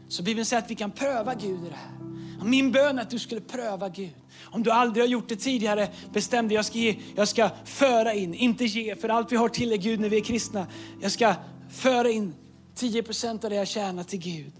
Så 0.09 0.23
Bibeln 0.23 0.47
säger 0.47 0.63
att 0.63 0.71
vi 0.71 0.75
kan 0.75 0.91
pröva 0.91 1.35
Gud 1.35 1.65
i 1.65 1.69
det 1.69 1.77
här. 1.77 2.00
Min 2.45 2.73
bön 2.73 2.99
är 2.99 3.03
att 3.03 3.11
du 3.11 3.19
skulle 3.19 3.41
pröva 3.41 3.89
Gud. 3.89 4.15
Om 4.45 4.63
du 4.63 4.71
aldrig 4.71 5.05
har 5.05 5.09
gjort 5.09 5.29
det 5.29 5.37
tidigare, 5.37 5.89
bestäm 6.13 6.49
dig. 6.49 6.55
Jag 6.55 6.65
ska, 6.65 6.79
ge, 6.79 6.97
jag 7.17 7.29
ska 7.29 7.51
föra 7.65 8.15
in, 8.15 8.35
inte 8.35 8.65
ge, 8.65 8.97
för 8.97 9.09
allt 9.09 9.33
vi 9.33 9.37
har 9.37 9.49
till 9.49 9.73
är 9.73 9.77
Gud 9.77 10.01
när 10.01 10.09
vi 10.09 10.17
är 10.17 10.25
kristna. 10.25 10.67
Jag 11.01 11.13
ska 11.13 11.35
föra 11.71 12.11
in 12.11 12.35
10% 12.77 13.45
av 13.45 13.51
det 13.51 13.57
jag 13.57 13.69
tjänar 13.69 14.03
till 14.03 14.19
Gud. 14.19 14.53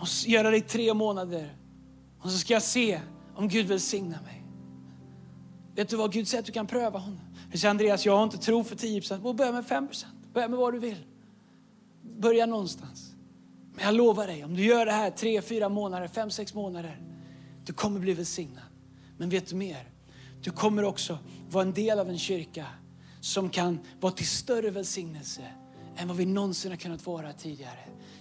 Och 0.00 0.08
göra 0.26 0.50
det 0.50 0.56
i 0.56 0.60
tre 0.60 0.94
månader. 0.94 1.56
Och 2.22 2.30
så 2.30 2.38
ska 2.38 2.52
jag 2.52 2.62
se 2.62 3.00
om 3.34 3.48
Gud 3.48 3.66
välsignar 3.66 4.22
mig. 4.22 4.42
Vet 5.74 5.88
du 5.88 5.96
vad 5.96 6.12
Gud 6.12 6.28
säger 6.28 6.40
att 6.40 6.46
du 6.46 6.52
kan 6.52 6.66
pröva 6.66 6.98
honom? 6.98 7.20
Du 7.52 7.58
säger 7.58 7.70
Andreas, 7.70 8.06
jag 8.06 8.16
har 8.16 8.24
inte 8.24 8.38
tro 8.38 8.64
för 8.64 8.76
10% 8.76 9.34
Börja 9.34 9.52
med 9.52 9.64
5% 9.64 10.04
Börja 10.32 10.48
med 10.48 10.58
vad 10.58 10.74
du 10.74 10.78
vill. 10.78 11.04
Börja 12.02 12.46
någonstans. 12.46 13.05
Men 13.76 13.84
jag 13.84 13.94
lovar 13.94 14.26
dig, 14.26 14.44
om 14.44 14.54
du 14.56 14.64
gör 14.64 14.86
det 14.86 14.92
här 14.92 15.10
tre, 15.10 15.42
fyra 15.42 15.68
månader, 15.68 16.08
fem, 16.08 16.30
sex 16.30 16.54
månader, 16.54 17.00
du 17.64 17.72
kommer 17.72 18.00
bli 18.00 18.14
välsignad. 18.14 18.64
Men 19.18 19.28
vet 19.28 19.46
du 19.46 19.56
mer? 19.56 19.90
Du 20.42 20.50
kommer 20.50 20.84
också 20.84 21.18
vara 21.50 21.62
en 21.62 21.72
del 21.72 21.98
av 21.98 22.08
en 22.08 22.18
kyrka 22.18 22.66
som 23.20 23.50
kan 23.50 23.78
vara 24.00 24.12
till 24.12 24.26
större 24.26 24.70
välsignelse 24.70 25.42
än 25.96 26.08
vad 26.08 26.16
vi 26.16 26.26
någonsin 26.26 26.70
har 26.70 26.78
kunnat 26.78 27.06
vara 27.06 27.32
tidigare. 27.32 27.78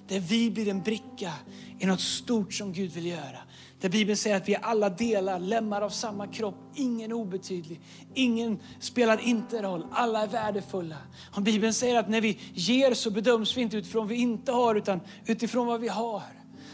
Där 0.07 0.19
vi 0.19 0.51
blir 0.51 0.67
en 0.67 0.81
bricka 0.81 1.33
i 1.79 1.85
något 1.85 2.01
stort 2.01 2.53
som 2.53 2.73
Gud 2.73 2.91
vill 2.91 3.05
göra. 3.05 3.39
Där 3.85 3.89
Bibeln 3.89 4.17
säger 4.17 4.35
att 4.37 4.49
vi 4.49 4.53
är 4.53 4.61
alla 4.61 4.89
delar, 4.89 5.39
lemmar 5.39 5.81
av 5.81 5.89
samma 5.89 6.27
kropp. 6.27 6.55
Ingen 6.75 7.11
är 7.11 7.15
obetydlig, 7.15 7.81
ingen 8.13 8.59
spelar 8.79 9.21
inte 9.21 9.61
roll. 9.61 9.85
Alla 9.91 10.23
är 10.23 10.27
värdefulla. 10.27 10.95
Och 11.35 11.41
Bibeln 11.41 11.73
säger 11.73 11.99
att 11.99 12.09
när 12.09 12.21
vi 12.21 12.37
ger 12.53 12.93
så 12.93 13.09
bedöms 13.11 13.57
vi 13.57 13.61
inte 13.61 13.77
utifrån 13.77 14.01
vad 14.01 14.09
vi 14.09 14.15
inte 14.15 14.51
har 14.51 14.75
utan 14.75 14.99
utifrån 15.25 15.67
vad 15.67 15.81
vi 15.81 15.87
har. 15.87 16.23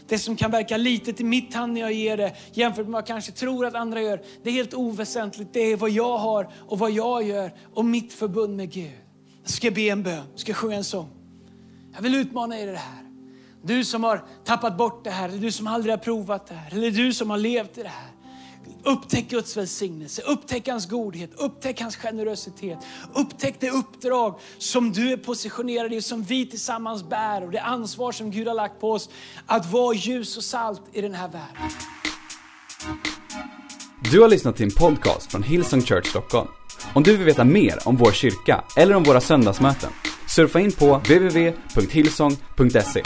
Det 0.08 0.18
som 0.18 0.36
kan 0.36 0.50
verka 0.50 0.76
litet 0.76 1.20
i 1.20 1.24
mitt 1.24 1.54
hand 1.54 1.72
när 1.72 1.80
jag 1.80 1.92
ger 1.92 2.16
det 2.16 2.36
jämfört 2.52 2.84
med 2.84 2.92
vad 2.92 3.00
jag 3.00 3.06
kanske 3.06 3.32
tror 3.32 3.66
att 3.66 3.74
andra 3.74 4.02
gör. 4.02 4.22
Det 4.42 4.50
är 4.50 4.54
helt 4.54 4.74
oväsentligt. 4.74 5.52
Det 5.52 5.60
är 5.60 5.76
vad 5.76 5.90
jag 5.90 6.18
har 6.18 6.52
och 6.58 6.78
vad 6.78 6.90
jag 6.90 7.22
gör 7.22 7.54
och 7.74 7.84
mitt 7.84 8.12
förbund 8.12 8.56
med 8.56 8.72
Gud. 8.72 8.98
Jag 9.42 9.50
ska 9.50 9.70
be 9.70 9.82
en 9.82 10.02
bön, 10.02 10.24
jag 10.30 10.40
ska 10.40 10.54
sjunga 10.54 10.76
en 10.76 10.84
sång. 10.84 11.08
Jag 11.94 12.02
vill 12.02 12.14
utmana 12.14 12.58
er 12.58 12.68
i 12.68 12.70
det 12.70 12.76
här. 12.76 13.01
Du 13.64 13.84
som 13.84 14.04
har 14.04 14.24
tappat 14.44 14.76
bort 14.76 15.04
det 15.04 15.10
här, 15.10 15.28
eller 15.28 15.38
du 15.38 15.52
som 15.52 15.66
aldrig 15.66 15.92
har 15.92 15.98
provat 15.98 16.46
det 16.46 16.54
här, 16.54 16.74
eller 16.74 16.90
du 16.90 17.12
som 17.12 17.30
har 17.30 17.38
levt 17.38 17.78
i 17.78 17.82
det 17.82 17.88
här. 17.88 18.08
Upptäck 18.84 19.28
Guds 19.28 19.56
välsignelse, 19.56 20.22
upptäck 20.22 20.68
hans 20.68 20.88
godhet, 20.88 21.30
upptäck 21.36 21.80
hans 21.80 21.96
generositet. 21.96 22.78
Upptäck 23.14 23.56
det 23.60 23.70
uppdrag 23.70 24.38
som 24.58 24.92
du 24.92 25.12
är 25.12 25.16
positionerad 25.16 25.92
i, 25.92 26.02
som 26.02 26.22
vi 26.22 26.46
tillsammans 26.46 27.04
bär 27.04 27.44
och 27.44 27.50
det 27.50 27.60
ansvar 27.60 28.12
som 28.12 28.30
Gud 28.30 28.48
har 28.48 28.54
lagt 28.54 28.80
på 28.80 28.92
oss 28.92 29.10
att 29.46 29.72
vara 29.72 29.94
ljus 29.94 30.36
och 30.36 30.44
salt 30.44 30.82
i 30.92 31.00
den 31.00 31.14
här 31.14 31.28
världen. 31.28 31.70
Du 34.10 34.20
har 34.20 34.28
lyssnat 34.28 34.56
till 34.56 34.66
en 34.66 34.70
podcast 34.70 35.30
från 35.30 35.42
Hillsong 35.42 35.82
Church 35.82 36.06
Stockholm. 36.06 36.48
Om 36.94 37.02
du 37.02 37.16
vill 37.16 37.26
veta 37.26 37.44
mer 37.44 37.78
om 37.84 37.96
vår 37.96 38.12
kyrka 38.12 38.64
eller 38.76 38.94
om 38.94 39.02
våra 39.02 39.20
söndagsmöten, 39.20 39.90
surfa 40.28 40.60
in 40.60 40.72
på 40.72 40.96
www.hillsong.se. 40.96 43.02